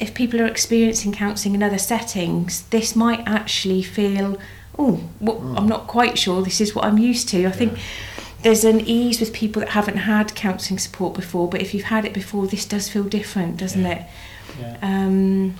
If 0.00 0.12
people 0.14 0.40
are 0.40 0.46
experiencing 0.46 1.12
counselling 1.12 1.54
in 1.54 1.62
other 1.62 1.78
settings, 1.78 2.62
this 2.70 2.96
might 2.96 3.22
actually 3.26 3.82
feel, 3.82 4.38
oh, 4.78 5.00
well, 5.20 5.36
Mm. 5.36 5.58
I'm 5.58 5.68
not 5.68 5.86
quite 5.86 6.18
sure 6.18 6.42
this 6.42 6.60
is 6.60 6.74
what 6.74 6.84
I'm 6.84 6.98
used 6.98 7.28
to. 7.30 7.46
I 7.46 7.52
think 7.52 7.78
there's 8.42 8.64
an 8.64 8.80
ease 8.80 9.20
with 9.20 9.32
people 9.32 9.60
that 9.60 9.70
haven't 9.70 9.98
had 9.98 10.34
counselling 10.34 10.78
support 10.78 11.14
before, 11.14 11.48
but 11.48 11.60
if 11.62 11.72
you've 11.74 11.84
had 11.84 12.04
it 12.04 12.12
before, 12.12 12.46
this 12.48 12.64
does 12.64 12.88
feel 12.88 13.04
different, 13.04 13.56
doesn't 13.56 13.82
Yeah. 13.82 13.92
it? 13.92 14.02
Yeah. 14.60 14.76
Um, 14.82 15.54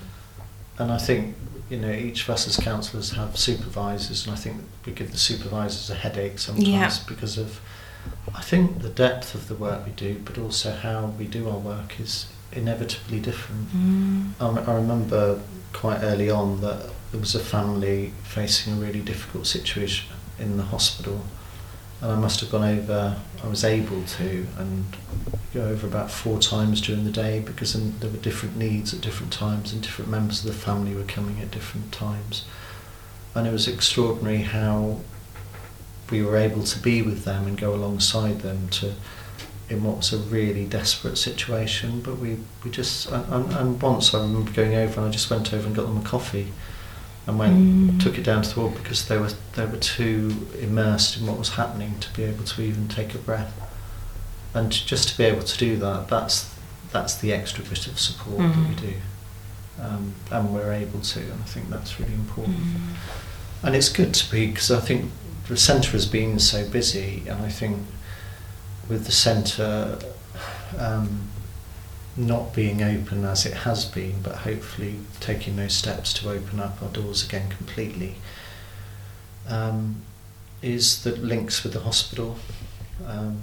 And 0.80 0.92
I 0.92 0.98
think, 0.98 1.34
you 1.70 1.76
know, 1.78 1.90
each 1.90 2.22
of 2.24 2.30
us 2.30 2.46
as 2.48 2.56
counsellors 2.56 3.12
have 3.12 3.36
supervisors, 3.36 4.26
and 4.26 4.34
I 4.34 4.38
think 4.38 4.56
we 4.86 4.92
give 4.92 5.12
the 5.12 5.18
supervisors 5.18 5.90
a 5.90 5.94
headache 5.94 6.38
sometimes 6.38 6.66
Yeah. 6.68 6.90
because 7.06 7.36
of, 7.38 7.60
I 8.34 8.40
think, 8.42 8.82
the 8.82 8.88
depth 8.88 9.34
of 9.34 9.48
the 9.48 9.54
work 9.54 9.84
we 9.86 9.92
do, 9.92 10.20
but 10.24 10.38
also 10.38 10.72
how 10.72 11.06
we 11.18 11.26
do 11.26 11.48
our 11.48 11.58
work 11.58 12.00
is 12.00 12.26
inevitably 12.52 13.20
different. 13.20 13.68
mm, 13.76 14.32
I, 14.40 14.70
I 14.72 14.74
remember 14.76 15.40
quite 15.72 15.98
early 16.02 16.30
on 16.30 16.60
that 16.62 16.88
there 17.12 17.20
was 17.20 17.34
a 17.34 17.40
family 17.40 18.12
facing 18.24 18.72
a 18.72 18.76
really 18.76 19.00
difficult 19.00 19.46
situation 19.46 20.06
in 20.38 20.56
the 20.56 20.62
hospital, 20.64 21.24
and 22.00 22.12
I 22.12 22.16
must 22.16 22.40
have 22.40 22.50
gone 22.50 22.64
over. 22.64 23.16
I 23.42 23.48
was 23.48 23.64
able 23.64 24.02
to 24.04 24.46
and 24.58 24.84
go 25.54 25.64
over 25.64 25.86
about 25.86 26.10
four 26.10 26.38
times 26.38 26.80
during 26.80 27.04
the 27.04 27.10
day 27.10 27.40
because 27.40 27.72
there 27.72 28.10
were 28.10 28.16
different 28.18 28.56
needs 28.56 28.94
at 28.94 29.00
different 29.00 29.32
times, 29.32 29.72
and 29.72 29.82
different 29.82 30.10
members 30.10 30.44
of 30.44 30.46
the 30.46 30.58
family 30.58 30.94
were 30.94 31.04
coming 31.04 31.40
at 31.40 31.50
different 31.50 31.92
times, 31.92 32.44
and 33.34 33.46
it 33.46 33.52
was 33.52 33.66
extraordinary 33.66 34.42
how 34.42 35.00
we 36.10 36.22
were 36.22 36.36
able 36.36 36.62
to 36.62 36.78
be 36.78 37.02
with 37.02 37.24
them 37.24 37.46
and 37.46 37.58
go 37.58 37.74
alongside 37.74 38.40
them 38.40 38.68
to 38.68 38.94
in 39.68 39.84
what 39.84 39.98
was 39.98 40.12
a 40.14 40.18
really 40.18 40.64
desperate 40.64 41.18
situation. 41.18 42.00
But 42.00 42.18
we, 42.18 42.38
we 42.64 42.70
just 42.70 43.10
and, 43.10 43.32
and, 43.32 43.52
and 43.52 43.82
once 43.82 44.14
I 44.14 44.22
remember 44.22 44.50
going 44.52 44.74
over 44.74 45.00
and 45.00 45.08
I 45.08 45.12
just 45.12 45.30
went 45.30 45.52
over 45.52 45.66
and 45.66 45.76
got 45.76 45.86
them 45.86 45.98
a 45.98 46.02
coffee 46.02 46.52
and 47.28 47.38
went 47.38 47.54
Mm. 47.56 48.00
took 48.02 48.16
it 48.18 48.24
down 48.24 48.42
to 48.42 48.48
the 48.54 48.58
ward 48.60 48.74
because 48.82 49.04
they 49.06 49.18
were 49.18 49.30
they 49.54 49.66
were 49.66 49.76
too 49.76 50.46
immersed 50.60 51.18
in 51.18 51.26
what 51.26 51.38
was 51.38 51.50
happening 51.50 51.98
to 52.00 52.08
be 52.14 52.22
able 52.24 52.44
to 52.44 52.62
even 52.62 52.88
take 52.88 53.14
a 53.14 53.18
breath. 53.18 53.52
And 54.54 54.72
just 54.72 55.08
to 55.10 55.18
be 55.18 55.24
able 55.24 55.42
to 55.42 55.58
do 55.58 55.76
that, 55.78 56.08
that's 56.08 56.48
that's 56.90 57.14
the 57.16 57.32
extra 57.34 57.62
bit 57.64 57.86
of 57.86 58.00
support 58.00 58.38
that 58.38 58.56
we 58.68 58.74
Mm. 58.74 58.80
do. 58.80 58.94
Um, 59.80 60.14
and 60.30 60.52
we're 60.54 60.72
able 60.72 61.00
to, 61.00 61.20
and 61.20 61.40
I 61.44 61.46
think 61.46 61.68
that's 61.70 62.00
really 62.00 62.14
important. 62.14 62.56
mm, 62.58 62.94
And 63.62 63.76
it's 63.76 63.90
good 63.90 64.14
to 64.14 64.30
be 64.30 64.46
because 64.46 64.70
I 64.70 64.80
think 64.80 65.10
the 65.48 65.56
centre 65.56 65.92
has 65.92 66.06
been 66.06 66.38
so 66.38 66.66
busy, 66.68 67.24
and 67.28 67.44
I 67.44 67.50
think 67.50 67.76
with 68.88 69.04
the 69.04 69.12
centre 69.12 69.98
um, 70.78 71.08
not 72.18 72.52
being 72.54 72.82
open 72.82 73.24
as 73.24 73.46
it 73.46 73.54
has 73.54 73.84
been, 73.84 74.20
but 74.22 74.36
hopefully 74.38 74.96
taking 75.20 75.56
those 75.56 75.72
steps 75.72 76.12
to 76.14 76.28
open 76.30 76.58
up 76.60 76.82
our 76.82 76.88
doors 76.88 77.24
again 77.24 77.48
completely, 77.48 78.16
um, 79.48 80.02
is 80.62 81.04
the 81.04 81.12
links 81.16 81.62
with 81.62 81.72
the 81.72 81.80
hospital. 81.80 82.36
Um, 83.06 83.38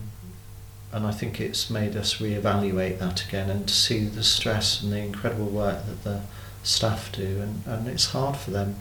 and 0.92 1.06
I 1.06 1.12
think 1.12 1.40
it's 1.42 1.70
made 1.70 1.96
us 1.96 2.16
reevaluate 2.16 3.00
that 3.00 3.26
again 3.26 3.50
and 3.50 3.68
to 3.68 3.74
see 3.74 4.06
the 4.06 4.24
stress 4.24 4.82
and 4.82 4.92
the 4.94 5.00
incredible 5.00 5.48
work 5.48 5.86
that 5.86 6.04
the 6.04 6.22
staff 6.64 7.12
do, 7.12 7.42
and, 7.42 7.64
and 7.66 7.88
it's 7.88 8.12
hard 8.12 8.38
for 8.38 8.52
them 8.52 8.76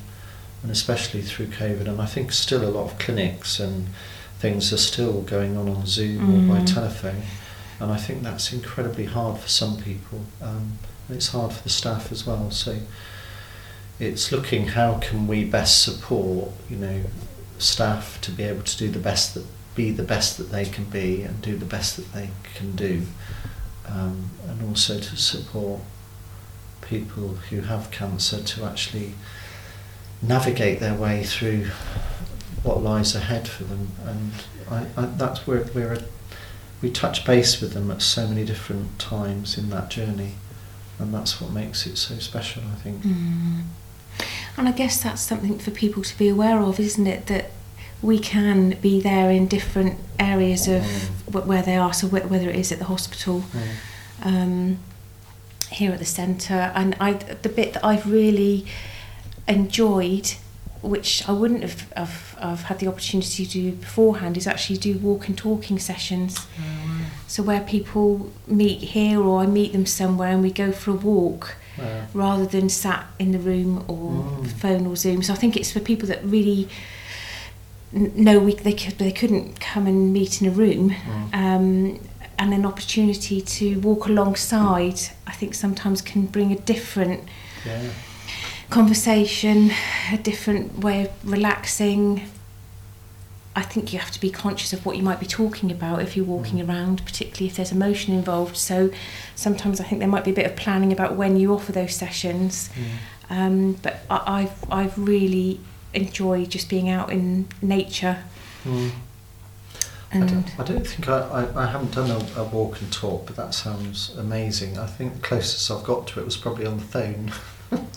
and 0.63 0.71
especially 0.73 1.23
through 1.23 1.47
COVID. 1.49 1.87
And 1.89 2.01
I 2.01 2.07
think 2.07 2.33
still 2.33 2.65
a 2.65 2.71
lot 2.71 2.91
of 2.91 2.99
clinics 2.99 3.61
and 3.61 3.89
things 4.39 4.73
are 4.73 4.79
still 4.79 5.23
going 5.23 5.57
on 5.57 5.69
on 5.69 5.87
Zoom 5.87 6.51
or 6.51 6.55
by 6.55 6.61
Mm. 6.61 6.73
telephone. 6.75 7.23
And 7.85 7.93
I 7.93 7.99
think 7.99 8.23
that's 8.23 8.51
incredibly 8.51 9.05
hard 9.05 9.39
for 9.39 9.49
some 9.49 9.77
people. 9.77 10.23
Um, 10.41 10.79
and 11.07 11.17
it's 11.19 11.29
hard 11.29 11.53
for 11.53 11.63
the 11.63 11.69
staff 11.69 12.11
as 12.11 12.27
well. 12.27 12.51
So 12.51 12.79
it's 14.01 14.33
looking 14.33 14.69
how 14.69 14.95
can 15.01 15.27
we 15.27 15.45
best 15.45 15.85
support, 15.85 16.51
you 16.71 16.79
know, 16.79 17.03
staff 17.59 18.19
to 18.23 18.31
be 18.31 18.43
able 18.45 18.63
to 18.63 18.79
do 18.79 18.89
the 18.89 18.99
best 18.99 19.35
that 19.35 19.45
be 19.75 19.91
the 19.91 20.03
best 20.03 20.39
that 20.39 20.51
they 20.51 20.65
can 20.65 20.85
be 20.85 21.25
and 21.25 21.43
do 21.43 21.59
the 21.59 21.67
best 21.67 21.99
that 21.99 22.11
they 22.15 22.31
can 22.55 22.75
do, 22.75 23.03
um, 23.87 24.31
and 24.49 24.63
also 24.67 24.99
to 24.99 25.17
support 25.17 25.83
people 26.81 27.29
who 27.51 27.61
have 27.61 27.91
cancer 27.91 28.41
to 28.43 28.65
actually 28.65 29.13
navigate 30.23 30.81
their 30.81 30.95
way 30.95 31.23
through 31.23 31.67
what 32.63 32.83
lies 32.83 33.15
ahead 33.15 33.47
for 33.47 33.65
them. 33.65 33.89
And 34.07 34.33
I, 34.71 35.03
I, 35.03 35.07
that's 35.07 35.47
where 35.47 35.67
we're 35.75 35.93
a, 35.93 36.03
we 36.85 36.91
touch 36.91 37.25
base 37.25 37.63
with 37.63 37.73
them 37.73 37.91
at 37.91 38.03
so 38.03 38.29
many 38.29 38.45
different 38.45 38.99
times 38.99 39.57
in 39.57 39.71
that 39.71 39.89
journey, 39.89 40.35
and 40.99 41.15
that's 41.15 41.41
what 41.41 41.51
makes 41.51 41.87
it 41.87 41.97
so 41.97 42.19
special. 42.19 42.63
I 42.71 42.77
think. 42.77 43.03
Mm. 43.03 43.63
And 44.59 44.69
I 44.69 44.73
guess 44.73 45.03
that's 45.03 45.23
something 45.23 45.59
for 45.59 45.71
people 45.71 46.03
to 46.03 46.19
be 46.19 46.29
aware 46.29 46.61
of, 46.61 46.79
isn't 46.79 47.07
it? 47.07 47.27
That 47.27 47.51
we 48.03 48.19
can 48.19 48.77
be 48.83 49.01
there 49.01 49.31
in 49.31 49.49
different 49.49 49.99
areas 50.21 50.69
of 50.69 50.83
Mm. 50.83 51.47
where 51.47 51.63
they 51.63 51.77
are. 51.77 51.95
So 51.95 52.07
whether 52.07 52.51
it 52.51 52.57
is 52.57 52.71
at 52.71 52.79
the 52.79 52.85
hospital, 52.85 53.45
Mm. 53.53 54.27
um, 54.31 54.79
here 55.71 55.91
at 55.93 55.99
the 55.99 56.05
centre, 56.05 56.71
and 56.75 56.95
I 57.01 57.15
the 57.15 57.49
bit 57.49 57.73
that 57.73 57.85
I've 57.85 58.07
really 58.07 58.67
enjoyed, 59.49 60.35
which 60.85 61.27
I 61.29 61.33
wouldn't 61.33 61.63
have, 61.63 61.91
have, 61.93 62.37
have 62.41 62.63
had 62.65 62.79
the 62.79 62.87
opportunity 62.87 63.45
to 63.47 63.53
do 63.53 63.73
beforehand, 63.73 64.37
is 64.37 64.47
actually 64.47 64.79
do 64.79 64.99
walk 64.99 65.29
and 65.29 65.37
talking 65.37 65.79
sessions. 65.79 66.47
So 67.27 67.43
where 67.43 67.61
people 67.61 68.31
meet 68.47 68.81
here, 68.95 69.21
or 69.21 69.41
I 69.43 69.47
meet 69.47 69.73
them 69.73 69.87
somewhere, 69.87 70.31
and 70.33 70.43
we 70.43 70.51
go 70.53 70.71
for 70.73 70.91
a 70.93 70.95
walk 70.95 71.57
rather 72.13 72.47
than 72.47 72.69
sat 72.69 73.07
in 73.19 73.33
the 73.33 73.39
room 73.39 73.85
or 73.89 74.13
Mm. 74.25 74.47
phone 74.47 74.87
or 74.87 74.95
Zoom. 74.97 75.23
So 75.23 75.33
I 75.33 75.37
think 75.37 75.57
it's 75.57 75.73
for 75.73 75.81
people 75.81 76.07
that 76.09 76.25
really 76.25 76.69
know 77.93 78.39
we 78.39 78.55
they 78.55 78.73
could 78.73 78.99
they 78.99 79.13
couldn't 79.13 79.61
come 79.61 79.87
and 79.87 80.13
meet 80.13 80.41
in 80.41 80.49
a 80.49 80.51
room, 80.51 80.91
Mm. 80.91 81.35
um, 81.35 82.01
and 82.39 82.53
an 82.53 82.67
opportunity 82.67 83.41
to 83.41 83.81
walk 83.81 84.07
alongside. 84.07 85.01
I 85.27 85.33
think 85.33 85.55
sometimes 85.55 86.03
can 86.03 86.27
bring 86.27 86.53
a 86.53 86.57
different 86.57 87.21
Yeah. 87.65 87.83
Conversation, 88.71 89.71
a 90.13 90.19
different 90.19 90.79
way 90.79 91.05
of 91.07 91.11
relaxing. 91.31 92.29
I 93.57 93.63
think 93.63 93.93
you 93.93 94.01
have 94.01 94.11
to 94.11 94.21
be 94.21 94.31
conscious 94.31 94.73
of 94.73 94.85
what 94.85 94.97
you 94.97 95.03
might 95.05 95.21
be 95.21 95.27
talking 95.27 95.71
about 95.71 96.03
if 96.03 96.17
you're 96.17 96.25
walking 96.27 96.59
Mm. 96.59 96.69
around, 96.69 97.05
particularly 97.07 97.47
if 97.47 97.57
there's 97.57 97.71
emotion 97.71 98.13
involved. 98.13 98.57
So 98.57 98.91
sometimes 99.37 99.81
I 99.81 99.85
think 99.85 100.01
there 100.01 100.09
might 100.09 100.25
be 100.25 100.33
a 100.33 100.35
bit 100.35 100.47
of 100.47 100.57
planning 100.57 100.93
about 100.93 101.15
when 101.15 101.37
you 101.37 101.55
offer 101.55 101.71
those 101.71 101.95
sessions. 101.95 102.69
Mm. 102.75 102.85
Um, 103.31 103.73
but 103.83 104.01
I, 104.11 104.23
I've 104.43 104.65
I've 104.73 104.99
really 104.99 105.61
enjoyed 105.95 106.51
just 106.51 106.69
being 106.69 106.89
out 106.91 107.11
in 107.13 107.47
nature 107.63 108.19
Mm. 108.67 108.91
I 110.13 110.17
and 110.17 110.29
don't, 110.29 110.61
I 110.61 110.65
don't 110.65 110.87
think 110.87 111.09
I, 111.09 111.19
I, 111.19 111.65
I 111.65 111.67
haven't 111.67 111.93
done 111.95 112.11
a, 112.11 112.41
a 112.41 112.45
walk 112.45 112.81
and 112.81 112.91
talk, 112.93 113.27
but 113.27 113.37
that 113.37 113.53
sounds 113.55 114.11
amazing. 114.17 114.79
I 114.79 114.87
think 114.87 115.15
the 115.15 115.21
closest 115.21 115.71
I've 115.71 115.85
got 115.85 116.07
to 116.09 116.21
it 116.21 116.25
was 116.25 116.37
probably 116.37 116.65
on 116.67 116.79
the 116.79 116.85
phone 116.85 117.33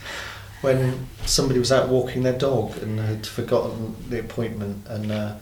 when 0.61 1.07
somebody 1.25 1.59
was 1.59 1.71
out 1.71 1.89
walking 1.89 2.23
their 2.23 2.37
dog 2.37 2.77
and 2.77 2.99
had 2.99 3.27
forgotten 3.27 3.95
the 4.09 4.19
appointment, 4.19 4.85
and 4.87 5.11
uh, 5.11 5.35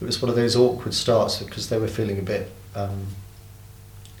it 0.00 0.04
was 0.04 0.20
one 0.20 0.28
of 0.28 0.36
those 0.36 0.56
awkward 0.56 0.94
starts 0.94 1.42
because 1.42 1.68
they 1.68 1.78
were 1.78 1.88
feeling 1.88 2.18
a 2.18 2.22
bit 2.22 2.50
um, 2.74 3.06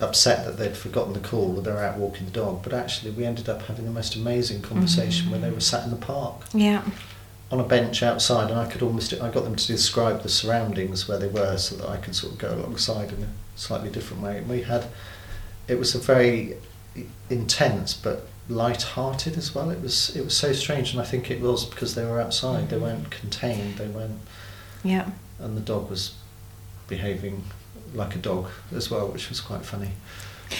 upset 0.00 0.44
that 0.44 0.58
they'd 0.58 0.76
forgotten 0.76 1.12
the 1.12 1.20
call 1.20 1.58
or 1.58 1.62
they're 1.62 1.78
out 1.78 1.96
walking 1.96 2.26
the 2.26 2.32
dog. 2.32 2.62
But 2.62 2.72
actually, 2.72 3.12
we 3.12 3.24
ended 3.24 3.48
up 3.48 3.62
having 3.62 3.84
the 3.84 3.90
most 3.90 4.14
amazing 4.14 4.62
conversation 4.62 5.30
where 5.30 5.40
they 5.40 5.50
were 5.50 5.60
sat 5.60 5.84
in 5.84 5.90
the 5.90 5.96
park 5.96 6.42
yeah, 6.52 6.84
on 7.50 7.60
a 7.60 7.64
bench 7.64 8.02
outside, 8.02 8.50
and 8.50 8.58
I 8.58 8.66
could 8.66 8.82
almost 8.82 9.12
I 9.14 9.30
got 9.30 9.44
them 9.44 9.56
to 9.56 9.66
describe 9.66 10.22
the 10.22 10.28
surroundings 10.28 11.08
where 11.08 11.18
they 11.18 11.28
were, 11.28 11.56
so 11.56 11.76
that 11.76 11.88
I 11.88 11.96
could 11.96 12.14
sort 12.14 12.34
of 12.34 12.38
go 12.38 12.54
alongside 12.54 13.12
in 13.12 13.22
a 13.22 13.28
slightly 13.56 13.90
different 13.90 14.22
way. 14.22 14.38
And 14.38 14.48
we 14.48 14.62
had 14.62 14.86
it 15.68 15.78
was 15.78 15.94
a 15.94 15.98
very 15.98 16.56
intense 17.30 17.94
but 17.94 18.26
light-hearted 18.48 19.36
as 19.36 19.54
well. 19.54 19.70
It 19.70 19.80
was 19.80 20.14
it 20.16 20.24
was 20.24 20.36
so 20.36 20.52
strange, 20.52 20.92
and 20.92 21.00
I 21.00 21.04
think 21.04 21.30
it 21.30 21.40
was 21.40 21.64
because 21.64 21.94
they 21.94 22.04
were 22.04 22.20
outside. 22.20 22.68
They 22.68 22.78
weren't 22.78 23.10
contained. 23.10 23.76
They 23.76 23.88
weren't, 23.88 24.20
yeah. 24.82 25.10
and 25.38 25.56
the 25.56 25.60
dog 25.60 25.90
was 25.90 26.14
behaving 26.88 27.44
like 27.94 28.14
a 28.14 28.18
dog 28.18 28.48
as 28.74 28.90
well, 28.90 29.08
which 29.08 29.28
was 29.28 29.40
quite 29.40 29.64
funny. 29.64 29.90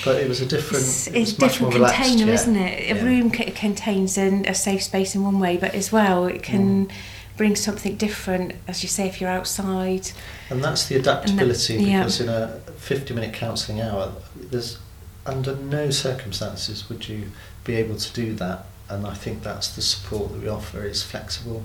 But 0.05 0.16
it 0.23 0.29
was 0.29 0.40
a 0.40 0.47
different. 0.47 0.85
It's, 0.85 1.07
it 1.07 1.18
was 1.18 1.31
it's 1.31 1.38
much 1.38 1.61
more 1.61 1.71
different 1.71 1.75
relaxed, 1.75 2.11
container, 2.11 2.29
yeah. 2.29 2.35
isn't 2.35 2.57
it? 2.57 2.90
A 2.90 2.95
Yeah. 2.97 3.05
room 3.05 3.33
c- 3.33 3.51
contains 3.51 4.16
an, 4.16 4.47
a 4.47 4.55
safe 4.55 4.83
space 4.83 5.14
in 5.14 5.23
one 5.23 5.38
way, 5.38 5.57
but 5.57 5.75
as 5.75 5.92
well 5.92 6.27
it 6.27 6.42
can 6.42 6.87
mm. 6.87 6.92
bring 7.37 7.57
something 7.57 7.97
different, 7.97 8.55
as 8.66 8.83
you 8.83 8.88
say, 8.88 9.07
if 9.07 9.21
you're 9.21 9.31
outside. 9.31 10.11
And 10.49 10.64
that's 10.64 10.87
the 10.87 10.97
adaptability 10.97 11.75
yeah. 11.75 11.99
because 12.01 12.21
in 12.21 12.29
a 12.29 12.61
50 12.77 13.12
minute 13.14 13.35
counselling 13.35 13.81
hour, 13.81 14.12
there's 14.35 14.79
under 15.25 15.55
no 15.55 15.88
circumstances 15.90 16.88
would 16.88 17.09
you 17.09 17.29
be 17.64 17.75
able 17.77 17.96
to 17.96 18.12
do 18.12 18.35
that. 18.35 18.66
And 18.88 19.07
I 19.07 19.14
think 19.14 19.42
that's 19.42 19.68
the 19.75 19.83
support 19.83 20.33
that 20.33 20.42
we 20.42 20.48
offer 20.48 20.85
is 20.85 21.03
flexible. 21.03 21.64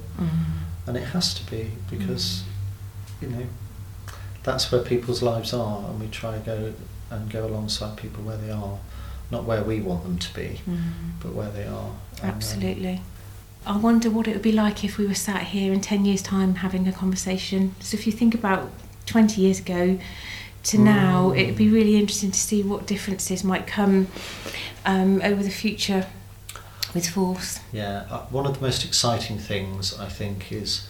And 0.85 0.95
it 0.95 1.03
has 1.07 1.33
to 1.33 1.51
be 1.51 1.71
because, 1.89 2.43
you 3.21 3.27
know, 3.27 3.45
that's 4.43 4.71
where 4.71 4.81
people's 4.81 5.21
lives 5.21 5.53
are. 5.53 5.83
And 5.89 5.99
we 5.99 6.07
try 6.07 6.33
to 6.37 6.39
go 6.39 6.73
and 7.09 7.29
go 7.29 7.45
alongside 7.45 7.97
people 7.97 8.23
where 8.23 8.37
they 8.37 8.51
are, 8.51 8.79
not 9.31 9.43
where 9.43 9.63
we 9.63 9.81
want 9.81 10.03
them 10.03 10.17
to 10.17 10.33
be, 10.33 10.61
Mm. 10.69 10.79
but 11.21 11.33
where 11.33 11.49
they 11.49 11.65
are. 11.65 11.91
And, 12.21 12.31
um, 12.31 12.35
Absolutely. 12.37 13.01
I 13.65 13.75
wonder 13.77 14.09
what 14.09 14.27
it 14.29 14.33
would 14.33 14.41
be 14.41 14.53
like 14.53 14.85
if 14.85 14.97
we 14.97 15.05
were 15.05 15.13
sat 15.15 15.43
here 15.47 15.73
in 15.73 15.81
10 15.81 16.05
years' 16.05 16.21
time 16.21 16.55
having 16.55 16.87
a 16.87 16.93
conversation. 16.93 17.75
So, 17.81 17.97
if 17.97 18.05
you 18.07 18.13
think 18.13 18.33
about 18.33 18.69
20 19.05 19.41
years 19.41 19.59
ago 19.59 19.99
to 20.67 20.77
now, 20.77 21.33
it'd 21.33 21.55
be 21.55 21.69
really 21.69 21.95
interesting 21.95 22.31
to 22.31 22.39
see 22.39 22.61
what 22.61 22.85
differences 22.85 23.43
might 23.43 23.65
come 23.67 24.07
um, 24.85 25.21
over 25.23 25.41
the 25.41 25.49
future 25.49 26.07
with 26.93 27.09
Force. 27.09 27.59
Yeah, 27.71 28.05
uh, 28.09 28.25
one 28.25 28.45
of 28.45 28.55
the 28.55 28.61
most 28.61 28.83
exciting 28.83 29.37
things 29.37 29.97
I 29.97 30.07
think 30.09 30.51
is 30.51 30.87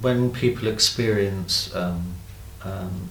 when 0.00 0.30
people 0.30 0.68
experience 0.68 1.74
um, 1.74 2.14
um, 2.62 3.08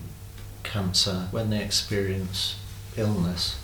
cancer, 0.63 1.27
when 1.31 1.49
they 1.49 1.61
experience 1.61 2.55
illness, 2.95 3.59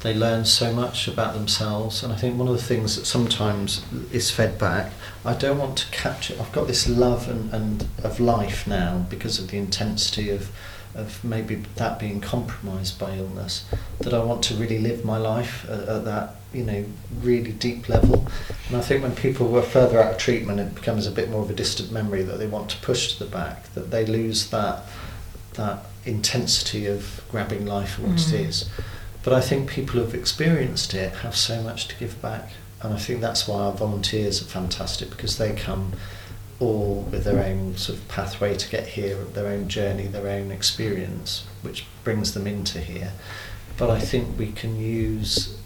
they 0.00 0.14
learn 0.14 0.44
so 0.44 0.72
much 0.72 1.08
about 1.08 1.34
themselves. 1.34 2.02
And 2.02 2.12
I 2.12 2.16
think 2.16 2.38
one 2.38 2.48
of 2.48 2.54
the 2.54 2.62
things 2.62 2.96
that 2.96 3.06
sometimes 3.06 3.84
is 4.12 4.30
fed 4.30 4.58
back, 4.58 4.92
I 5.24 5.34
don't 5.34 5.58
want 5.58 5.78
to 5.78 5.90
capture. 5.90 6.34
I've 6.40 6.52
got 6.52 6.66
this 6.66 6.88
love 6.88 7.28
and, 7.28 7.52
and 7.52 7.88
of 8.02 8.20
life 8.20 8.66
now 8.66 9.06
because 9.08 9.38
of 9.38 9.50
the 9.50 9.58
intensity 9.58 10.30
of 10.30 10.50
of 10.96 11.22
maybe 11.24 11.56
that 11.76 11.98
being 11.98 12.20
compromised 12.20 12.98
by 12.98 13.14
illness 13.16 13.64
that 14.00 14.14
I 14.14 14.22
want 14.24 14.42
to 14.44 14.54
really 14.54 14.78
live 14.78 15.04
my 15.04 15.18
life 15.18 15.64
at, 15.68 15.80
at 15.88 16.04
that 16.04 16.36
you 16.52 16.62
know 16.64 16.84
really 17.20 17.52
deep 17.52 17.88
level. 17.88 18.26
And 18.68 18.76
I 18.76 18.80
think 18.80 19.02
when 19.02 19.14
people 19.14 19.46
were 19.48 19.62
further 19.62 20.02
out 20.02 20.12
of 20.12 20.18
treatment 20.18 20.58
it 20.60 20.74
becomes 20.74 21.06
a 21.06 21.10
bit 21.10 21.30
more 21.30 21.42
of 21.42 21.50
a 21.50 21.54
distant 21.54 21.92
memory 21.92 22.22
that 22.22 22.38
they 22.38 22.46
want 22.46 22.70
to 22.70 22.78
push 22.78 23.12
to 23.14 23.24
the 23.24 23.30
back 23.30 23.72
that 23.74 23.90
they 23.90 24.04
lose 24.06 24.50
that 24.50 24.84
that 25.54 25.84
intensity 26.04 26.86
of 26.86 27.22
grabbing 27.30 27.66
life 27.66 27.92
for 27.94 28.02
what 28.02 28.16
Mm. 28.16 28.32
it 28.34 28.40
is. 28.48 28.68
But 29.22 29.32
I 29.32 29.40
think 29.40 29.68
people 29.70 30.00
who've 30.00 30.14
experienced 30.14 30.94
it 30.94 31.12
have 31.16 31.34
so 31.36 31.60
much 31.62 31.88
to 31.88 31.96
give 31.96 32.20
back. 32.22 32.50
And 32.82 32.94
I 32.94 32.98
think 32.98 33.20
that's 33.20 33.48
why 33.48 33.58
our 33.62 33.72
volunteers 33.72 34.40
are 34.40 34.44
fantastic 34.44 35.10
because 35.10 35.38
they 35.38 35.52
come 35.54 35.92
all 36.58 37.02
with 37.10 37.24
their 37.24 37.42
own 37.42 37.76
sort 37.76 37.98
of 37.98 38.08
pathway 38.08 38.56
to 38.56 38.68
get 38.70 38.88
here, 38.88 39.16
their 39.24 39.46
own 39.46 39.68
journey, 39.68 40.06
their 40.06 40.28
own 40.28 40.50
experience, 40.50 41.46
which 41.62 41.86
brings 42.02 42.34
them 42.34 42.46
into 42.46 42.80
here. 42.80 43.12
But 43.76 43.90
I 43.90 44.00
think 44.00 44.38
we 44.38 44.52
can 44.52 44.76
use, 44.76 45.56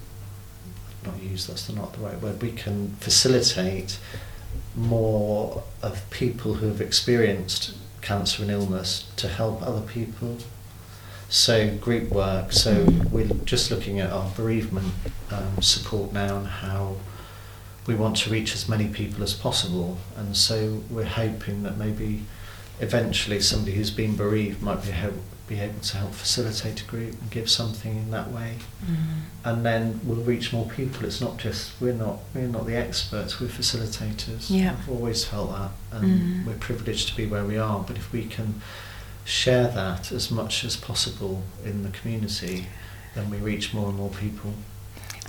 not 1.04 1.22
use, 1.22 1.46
that's 1.46 1.68
not 1.70 1.92
the 1.92 2.00
right 2.00 2.20
word, 2.20 2.42
we 2.42 2.50
can 2.50 2.96
facilitate 2.96 3.98
more 4.74 5.62
of 5.82 6.08
people 6.10 6.54
who 6.54 6.66
have 6.66 6.80
experienced 6.80 7.74
cancer 8.02 8.42
and 8.42 8.50
illness 8.50 9.10
to 9.16 9.28
help 9.28 9.62
other 9.62 9.82
people. 9.82 10.38
So 11.28 11.76
group 11.76 12.10
work, 12.10 12.50
so 12.52 12.84
we're 13.12 13.28
just 13.44 13.70
looking 13.70 14.00
at 14.00 14.10
our 14.10 14.28
bereavement 14.36 14.92
um, 15.30 15.62
support 15.62 16.12
now 16.12 16.38
and 16.38 16.46
how 16.48 16.96
we 17.90 17.96
want 17.96 18.16
to 18.16 18.30
reach 18.30 18.54
as 18.54 18.68
many 18.68 18.86
people 18.86 19.22
as 19.24 19.34
possible, 19.34 19.98
and 20.16 20.36
so 20.36 20.80
we're 20.90 21.04
hoping 21.04 21.64
that 21.64 21.76
maybe 21.76 22.22
eventually 22.78 23.40
somebody 23.40 23.72
who's 23.72 23.90
been 23.90 24.14
bereaved 24.16 24.62
might 24.62 24.82
be, 24.84 24.90
help, 24.92 25.14
be 25.48 25.58
able 25.58 25.80
to 25.80 25.96
help 25.96 26.12
facilitate 26.14 26.80
a 26.82 26.84
group 26.84 27.20
and 27.20 27.30
give 27.32 27.50
something 27.50 27.96
in 27.96 28.10
that 28.12 28.30
way, 28.30 28.54
and 29.44 29.66
then 29.66 30.00
we'll 30.04 30.22
reach 30.22 30.52
more 30.52 30.68
people. 30.68 31.04
It's 31.04 31.20
not 31.20 31.36
just 31.38 31.72
we're 31.80 31.92
not 31.94 32.18
we're 32.32 32.46
not 32.46 32.64
the 32.66 32.76
experts, 32.76 33.40
we're 33.40 33.48
facilitators. 33.48 34.46
Yeah. 34.48 34.76
I've 34.78 34.88
always 34.88 35.24
felt 35.24 35.50
that, 35.50 35.70
and 35.90 36.04
Mm. 36.20 36.46
we're 36.46 36.54
privileged 36.58 37.08
to 37.08 37.16
be 37.16 37.26
where 37.26 37.44
we 37.44 37.58
are. 37.58 37.80
But 37.86 37.96
if 37.96 38.12
we 38.12 38.24
can 38.26 38.62
share 39.24 39.66
that 39.68 40.12
as 40.12 40.30
much 40.30 40.64
as 40.64 40.76
possible 40.76 41.42
in 41.64 41.82
the 41.82 41.90
community, 41.90 42.66
then 43.16 43.30
we 43.30 43.38
reach 43.38 43.74
more 43.74 43.88
and 43.88 43.98
more 43.98 44.10
people. 44.10 44.54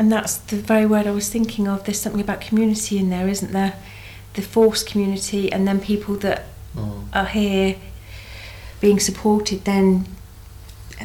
And 0.01 0.11
that's 0.11 0.37
the 0.37 0.55
very 0.55 0.87
word 0.87 1.05
I 1.05 1.11
was 1.11 1.29
thinking 1.29 1.67
of. 1.67 1.83
There's 1.83 1.99
something 2.01 2.21
about 2.21 2.41
community 2.41 2.97
in 2.97 3.11
there, 3.11 3.27
isn't 3.27 3.51
there? 3.51 3.75
The 4.33 4.41
Force 4.41 4.81
community, 4.81 5.51
and 5.53 5.67
then 5.67 5.79
people 5.79 6.15
that 6.15 6.45
Mm. 6.75 7.03
are 7.13 7.25
here 7.25 7.75
being 8.79 8.99
supported 8.99 9.63
then 9.65 10.05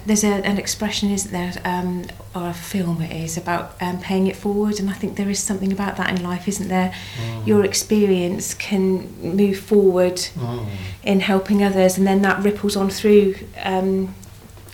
there's 0.07 0.25
a, 0.25 0.29
an 0.51 0.57
expression, 0.59 1.11
isn't 1.11 1.31
there, 1.33 1.53
um, 1.65 2.05
or 2.35 2.49
a 2.49 2.55
film 2.55 3.03
it 3.03 3.13
is 3.13 3.37
about 3.37 3.75
um, 3.83 3.99
paying 4.01 4.27
it 4.29 4.37
forward, 4.37 4.79
and 4.81 4.89
I 4.89 4.95
think 4.95 5.17
there 5.17 5.29
is 5.29 5.41
something 5.41 5.73
about 5.73 5.97
that 5.99 6.09
in 6.17 6.23
life, 6.23 6.49
isn't 6.49 6.69
there? 6.69 6.95
Mm. 7.21 7.47
Your 7.47 7.65
experience 7.67 8.55
can 8.55 8.87
move 9.43 9.59
forward 9.59 10.17
Mm. 10.39 10.67
in 11.03 11.21
helping 11.21 11.63
others, 11.63 11.99
and 11.99 12.07
then 12.07 12.23
that 12.23 12.43
ripples 12.43 12.77
on 12.77 12.89
through. 12.89 13.35
Um, 13.63 14.15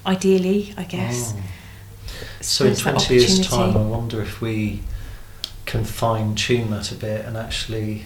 ideally, 0.06 0.74
I 0.76 0.84
guess. 0.84 1.34
So 2.42 2.64
in 2.64 2.74
20 2.76 3.14
years' 3.14 3.46
time, 3.46 3.76
I 3.76 3.82
wonder 3.82 4.20
if 4.20 4.40
we 4.40 4.82
can 5.64 5.84
fine 5.84 6.34
tune 6.34 6.70
that 6.70 6.90
a 6.92 6.94
bit 6.94 7.24
and 7.24 7.36
actually 7.36 8.04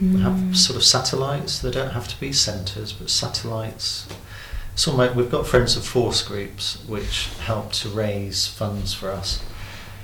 have 0.00 0.32
Mm. 0.32 0.56
sort 0.56 0.76
of 0.76 0.84
satellites. 0.84 1.58
They 1.58 1.70
don't 1.70 1.90
have 1.90 2.08
to 2.08 2.18
be 2.18 2.32
centres, 2.32 2.92
but 2.92 3.10
satellites. 3.10 4.06
So 4.74 4.94
like 4.94 5.14
we've 5.14 5.30
got 5.30 5.46
Friends 5.46 5.76
of 5.76 5.84
Force 5.84 6.22
groups 6.22 6.78
which 6.86 7.28
help 7.44 7.72
to 7.72 7.88
raise 7.90 8.46
funds 8.46 8.94
for 8.94 9.10
us. 9.10 9.40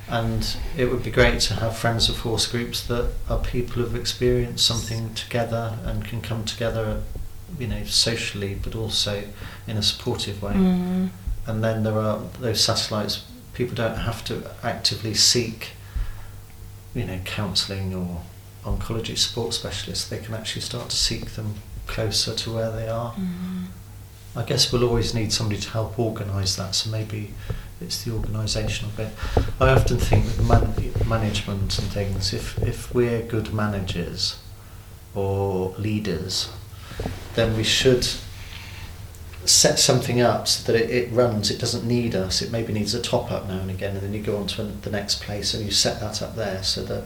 And 0.09 0.47
it 0.77 0.87
would 0.91 1.03
be 1.03 1.11
great 1.11 1.41
to 1.43 1.55
have 1.55 1.77
Friends 1.77 2.09
of 2.09 2.17
Force 2.17 2.47
groups 2.47 2.81
that 2.83 3.13
are 3.31 3.39
people 3.39 3.83
who've 3.83 3.95
experienced 3.97 4.67
something 4.67 5.15
together 5.15 5.79
and 5.85 6.05
can 6.05 6.21
come 6.21 6.45
together, 6.45 7.03
you 7.59 7.67
know, 7.67 7.85
socially, 7.85 8.55
but 8.63 8.75
also 8.75 9.25
in 9.67 9.77
a 9.79 9.83
supportive 9.83 10.43
way 10.43 10.53
Mm. 10.55 11.11
And 11.49 11.65
then 11.65 11.83
there 11.83 11.99
are 11.99 12.21
those 12.41 12.63
satellites 12.63 13.25
people 13.55 13.75
don't 13.75 13.97
have 13.97 14.23
to 14.23 14.49
actively 14.63 15.15
seek 15.15 15.71
you 16.95 17.05
know 17.05 17.19
counselling 17.25 17.95
or 17.95 18.23
oncology 18.65 19.17
support 19.17 19.55
specialists. 19.55 20.09
They 20.09 20.19
can 20.19 20.35
actually 20.35 20.63
start 20.63 20.91
to 20.91 20.97
seek 20.97 21.31
them 21.33 21.55
closer 21.87 22.35
to 22.35 22.53
where 22.53 22.71
they 22.71 22.89
are. 22.89 23.13
Mm. 23.15 23.67
i 24.37 24.43
guess 24.45 24.71
we'll 24.71 24.85
always 24.85 25.15
need 25.15 25.33
somebody 25.33 25.59
to 25.61 25.71
help 25.71 25.99
organise 25.99 26.55
that 26.57 26.75
so 26.75 26.91
maybe 26.91 27.33
it's 27.81 28.05
the 28.05 28.11
organisational 28.11 28.95
bit. 28.97 29.11
I 29.59 29.71
often 29.71 29.99
think 29.99 30.25
with 30.27 30.47
man- 30.47 31.09
management 31.09 31.79
and 31.79 31.89
things 31.89 32.33
if 32.35 32.47
if 32.63 32.95
we're 32.95 33.23
good 33.23 33.55
managers 33.55 34.39
or 35.15 35.75
leaders 35.79 36.51
then 37.35 37.57
we 37.57 37.65
should 37.65 38.07
set 39.45 39.79
something 39.79 40.21
up 40.21 40.47
so 40.49 40.71
that 40.71 40.81
it, 40.81 40.91
it 40.91 41.13
runs, 41.13 41.51
it 41.51 41.59
doesn't 41.59 41.87
need 41.87 42.15
us, 42.15 42.43
it 42.43 42.51
maybe 42.51 42.73
needs 42.73 42.95
a 42.95 43.01
top 43.01 43.31
up 43.31 43.49
now 43.49 43.59
and 43.61 43.71
again, 43.71 43.95
and 43.97 44.03
then 44.03 44.13
you 44.13 44.23
go 44.23 44.37
on 44.37 44.47
to 44.47 44.63
the 44.63 44.91
next 44.91 45.23
place 45.23 45.55
and 45.55 45.65
you 45.65 45.71
set 45.71 46.01
that 46.01 46.21
up 46.23 46.35
there 46.37 46.63
so 46.63 46.83
that 46.85 47.05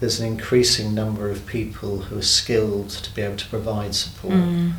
there's 0.00 0.20
an 0.20 0.26
increasing 0.26 0.94
number 0.94 1.30
of 1.30 1.46
people 1.46 2.02
who 2.02 2.18
are 2.18 2.22
skilled 2.22 2.90
to 2.90 3.14
be 3.14 3.22
able 3.22 3.36
to 3.36 3.48
provide 3.48 3.94
support, 3.94 4.34
Mm. 4.34 4.74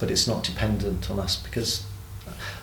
but 0.00 0.10
it's 0.10 0.26
not 0.26 0.42
dependent 0.42 1.08
on 1.10 1.20
us 1.20 1.36
because 1.36 1.84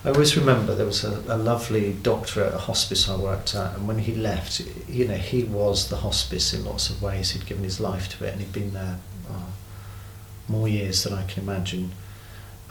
I 0.03 0.09
always 0.09 0.35
remember 0.35 0.75
there 0.75 0.85
was 0.85 1.05
a, 1.05 1.23
a 1.27 1.37
lovely 1.37 1.93
doctor 1.93 2.43
at 2.43 2.53
a 2.53 2.57
hospice 2.57 3.07
I 3.07 3.15
worked 3.15 3.55
at, 3.55 3.75
and 3.77 3.87
when 3.87 3.99
he 3.99 4.13
left, 4.15 4.59
you 4.89 5.07
know, 5.07 5.15
he 5.15 5.43
was 5.45 5.87
the 5.87 5.97
hospice 5.97 6.53
in 6.53 6.65
lots 6.65 6.89
of 6.89 7.01
ways. 7.01 7.31
He'd 7.31 7.45
given 7.45 7.63
his 7.63 7.79
life 7.79 8.09
to 8.17 8.25
it, 8.25 8.33
and 8.33 8.41
he'd 8.41 8.51
been 8.51 8.73
there 8.73 8.97
uh, 9.29 9.49
more 10.49 10.67
years 10.67 11.03
than 11.03 11.13
I 11.13 11.23
can 11.25 11.43
imagine. 11.43 11.93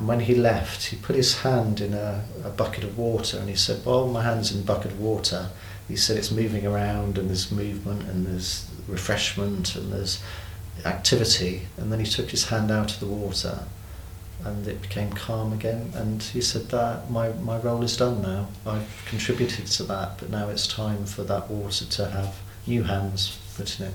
And 0.03 0.09
when 0.09 0.19
he 0.19 0.35
left, 0.35 0.87
he 0.87 0.97
put 0.97 1.15
his 1.15 1.43
hand 1.43 1.81
in 1.81 1.95
a, 1.95 2.25
a 2.43 2.51
bucket 2.51 2.83
of 2.83 2.99
water 2.99 3.39
and 3.39 3.49
he 3.49 3.55
said, 3.55 3.87
Well, 3.87 4.09
my 4.09 4.25
hand's 4.25 4.51
in 4.51 4.63
a 4.63 4.65
bucket 4.65 4.91
of 4.91 4.99
water. 4.99 5.51
He 5.87 5.95
said 5.95 6.17
it's 6.17 6.33
moving 6.33 6.67
around 6.67 7.19
and 7.19 7.29
there's 7.29 7.53
movement 7.53 8.03
and 8.09 8.27
there's 8.27 8.69
refreshment 8.89 9.77
and 9.77 9.93
there's 9.93 10.21
activity. 10.85 11.69
And 11.77 11.93
then 11.93 12.01
he 12.01 12.07
took 12.07 12.31
his 12.31 12.49
hand 12.49 12.73
out 12.73 12.93
of 12.93 12.99
the 12.99 13.07
water 13.07 13.61
and 14.45 14.67
it 14.67 14.83
became 14.83 15.13
calm 15.13 15.53
again. 15.53 15.93
And 15.95 16.21
he 16.21 16.41
said 16.41 16.71
that 16.71 17.09
my, 17.09 17.29
my 17.35 17.59
role 17.59 17.85
is 17.85 17.97
done 17.97 18.23
now. 18.23 18.49
I've 18.67 19.05
contributed 19.07 19.69
to 19.69 19.85
that, 19.85 20.19
but 20.19 20.31
now 20.31 20.49
it's 20.49 20.67
time 20.67 21.07
for 21.07 21.23
that 21.23 21.49
water 21.49 21.85
to 21.85 22.09
have 22.09 22.41
new 22.67 22.83
hands 22.83 23.39
put 23.57 23.79
in 23.79 23.87
it. 23.87 23.95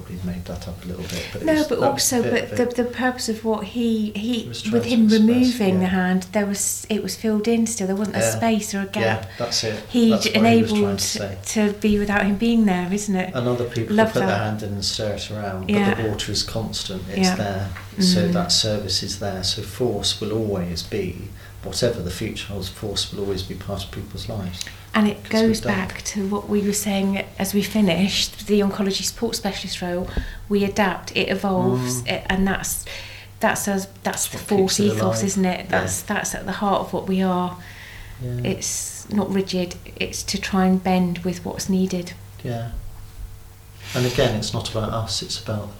Probably 0.00 0.32
made 0.32 0.44
that 0.46 0.66
up 0.66 0.82
a 0.84 0.88
little 0.88 1.02
bit, 1.02 1.26
but 1.32 1.44
No, 1.44 1.64
but 1.68 1.80
that 1.80 1.90
also, 1.90 2.22
but 2.22 2.56
the, 2.56 2.64
the 2.66 2.84
purpose 2.88 3.28
of 3.28 3.44
what 3.44 3.64
he 3.64 4.10
he 4.12 4.46
with 4.72 4.84
him 4.86 5.08
removing 5.08 5.80
the 5.80 5.86
hand, 5.86 6.22
there 6.32 6.46
was 6.46 6.86
it 6.88 7.02
was 7.02 7.16
filled 7.16 7.46
in 7.46 7.66
still. 7.66 7.86
There 7.86 7.96
wasn't 7.96 8.16
a 8.16 8.22
space 8.22 8.74
or 8.74 8.80
a 8.82 8.86
gap. 8.86 9.24
Yeah, 9.24 9.30
that's 9.38 9.62
it. 9.64 9.84
He 9.88 10.10
That's 10.10 10.24
d- 10.24 10.30
what 10.38 10.46
he 10.46 10.58
enabled 10.58 10.98
to 11.00 11.36
to 11.36 11.72
be 11.74 11.98
without 11.98 12.24
him 12.24 12.36
being 12.36 12.64
there, 12.64 12.90
isn't 12.92 13.14
it? 13.14 13.34
And 13.34 13.46
other 13.46 13.64
people 13.68 13.96
Love 13.96 14.12
put 14.12 14.20
their 14.20 14.38
hand 14.38 14.62
in 14.62 14.72
and 14.72 14.84
stir 14.84 15.14
it 15.14 15.30
around, 15.30 15.66
but 15.66 15.70
Yeah. 15.74 15.94
the 15.94 16.08
water 16.08 16.32
is 16.32 16.42
constant, 16.42 17.02
it's 17.10 17.18
Yeah. 17.28 17.34
there. 17.36 17.68
So 17.98 18.28
Mm. 18.28 18.32
that 18.32 18.52
service 18.52 19.02
is 19.02 19.18
there. 19.18 19.44
So 19.44 19.60
force 19.62 20.20
will 20.20 20.32
always 20.32 20.82
be, 20.82 21.28
whatever 21.62 22.00
the 22.00 22.10
future 22.10 22.46
holds, 22.48 22.68
force 22.68 23.12
will 23.12 23.20
always 23.20 23.42
be 23.42 23.54
part 23.54 23.84
of 23.84 23.90
people's 23.90 24.28
lives. 24.28 24.64
And 24.94 25.06
it 25.06 25.28
goes 25.30 25.60
back 25.60 26.02
to 26.02 26.26
what 26.28 26.48
we 26.48 26.62
were 26.62 26.72
saying 26.72 27.24
as 27.38 27.54
we 27.54 27.62
finished 27.62 28.46
the 28.48 28.60
oncology 28.60 29.02
support 29.04 29.36
specialist 29.36 29.80
role. 29.80 30.08
We 30.48 30.64
adapt, 30.64 31.16
it 31.16 31.28
evolves, 31.28 32.02
Mm. 32.02 32.08
it, 32.08 32.26
and 32.28 32.46
that's 32.46 32.84
that's 33.38 33.66
us. 33.68 33.86
That's 34.02 34.26
the 34.28 34.38
force 34.38 34.80
ethos, 34.80 35.00
alive. 35.00 35.24
isn't 35.24 35.44
it? 35.44 35.60
Yeah. 35.60 35.70
That's 35.70 36.02
that's 36.02 36.34
at 36.34 36.44
the 36.44 36.52
heart 36.52 36.80
of 36.80 36.92
what 36.92 37.06
we 37.06 37.22
are. 37.22 37.56
Yeah. 38.20 38.40
It's 38.44 39.08
not 39.10 39.32
rigid. 39.32 39.76
It's 39.96 40.22
to 40.24 40.38
try 40.40 40.66
and 40.66 40.82
bend 40.82 41.18
with 41.18 41.44
what's 41.44 41.68
needed. 41.68 42.12
yeah. 42.42 42.72
And 43.94 44.06
again, 44.06 44.36
it's 44.36 44.52
not 44.52 44.70
about 44.70 44.90
us, 44.92 45.22
it's 45.22 45.40
about 45.42 45.70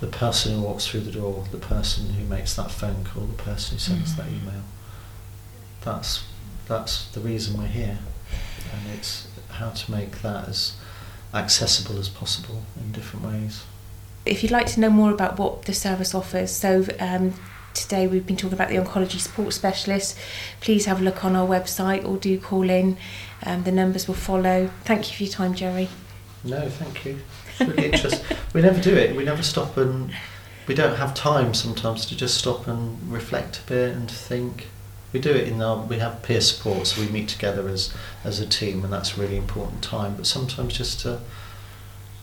the 0.00 0.06
person 0.06 0.54
who 0.54 0.62
walks 0.62 0.86
through 0.86 1.00
the 1.00 1.10
door, 1.12 1.44
the 1.50 1.58
person 1.58 2.10
who 2.14 2.24
makes 2.24 2.54
that 2.56 2.70
phone 2.70 3.04
call, 3.04 3.24
the 3.26 3.42
person 3.42 3.76
who 3.76 3.80
sends 3.80 4.16
that 4.16 4.26
Mm. 4.26 4.42
email. 4.42 4.62
That's 5.82 6.22
that's 6.72 7.06
the 7.08 7.20
reason 7.20 7.58
we're 7.58 7.66
here. 7.66 7.98
And 8.72 8.98
it's 8.98 9.28
how 9.50 9.70
to 9.70 9.90
make 9.90 10.22
that 10.22 10.48
as 10.48 10.74
accessible 11.34 11.98
as 11.98 12.08
possible 12.08 12.62
in 12.76 12.92
different 12.92 13.26
ways. 13.26 13.64
If 14.24 14.42
you'd 14.42 14.52
like 14.52 14.66
to 14.68 14.80
know 14.80 14.90
more 14.90 15.10
about 15.12 15.38
what 15.38 15.66
the 15.66 15.74
service 15.74 16.14
offers, 16.14 16.50
so 16.50 16.86
um, 16.98 17.34
today 17.74 18.06
we've 18.06 18.26
been 18.26 18.36
talking 18.36 18.54
about 18.54 18.70
the 18.70 18.76
oncology 18.76 19.18
support 19.18 19.52
specialist. 19.52 20.16
Please 20.60 20.86
have 20.86 21.00
a 21.00 21.04
look 21.04 21.24
on 21.24 21.36
our 21.36 21.46
website 21.46 22.06
or 22.06 22.16
do 22.16 22.38
call 22.38 22.70
in. 22.70 22.96
Um, 23.44 23.64
the 23.64 23.72
numbers 23.72 24.08
will 24.08 24.14
follow. 24.14 24.70
Thank 24.84 25.10
you 25.10 25.16
for 25.16 25.22
your 25.24 25.32
time, 25.32 25.54
Jerry. 25.54 25.88
No, 26.44 26.68
thank 26.68 27.04
you. 27.04 27.18
It's 27.58 27.68
really 27.68 27.92
interesting. 27.92 28.36
We 28.54 28.62
never 28.62 28.80
do 28.80 28.96
it. 28.96 29.14
We 29.14 29.24
never 29.24 29.42
stop 29.42 29.76
and 29.76 30.14
we 30.66 30.74
don't 30.74 30.96
have 30.96 31.12
time 31.14 31.52
sometimes 31.52 32.06
to 32.06 32.16
just 32.16 32.38
stop 32.38 32.66
and 32.66 33.12
reflect 33.12 33.58
a 33.58 33.68
bit 33.68 33.94
and 33.94 34.10
think. 34.10 34.68
We 35.12 35.20
do 35.20 35.30
it 35.30 35.48
in 35.48 35.60
our 35.60 35.84
we 35.84 35.98
have 35.98 36.22
peer 36.22 36.40
support, 36.40 36.86
so 36.86 37.00
we 37.00 37.08
meet 37.08 37.28
together 37.28 37.68
as 37.68 37.94
as 38.24 38.40
a 38.40 38.46
team, 38.46 38.84
and 38.84 38.92
that's 38.92 39.16
a 39.16 39.20
really 39.20 39.36
important 39.36 39.82
time. 39.82 40.16
But 40.16 40.26
sometimes 40.26 40.76
just 40.76 41.00
to 41.00 41.20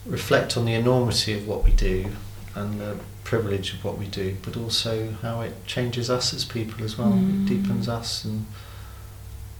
reflect 0.05 0.57
on 0.57 0.65
the 0.65 0.73
enormity 0.73 1.33
of 1.33 1.47
what 1.47 1.63
we 1.63 1.71
do 1.71 2.07
and 2.55 2.79
the 2.79 2.97
privilege 3.23 3.73
of 3.73 3.83
what 3.83 3.97
we 3.97 4.07
do, 4.07 4.37
but 4.41 4.57
also 4.57 5.11
how 5.21 5.41
it 5.41 5.65
changes 5.67 6.09
us 6.09 6.33
as 6.33 6.45
people 6.45 6.83
as 6.83 6.97
well. 6.97 7.11
Mm. 7.11 7.43
It 7.43 7.49
deepens 7.49 7.87
us, 7.87 8.25
and 8.25 8.47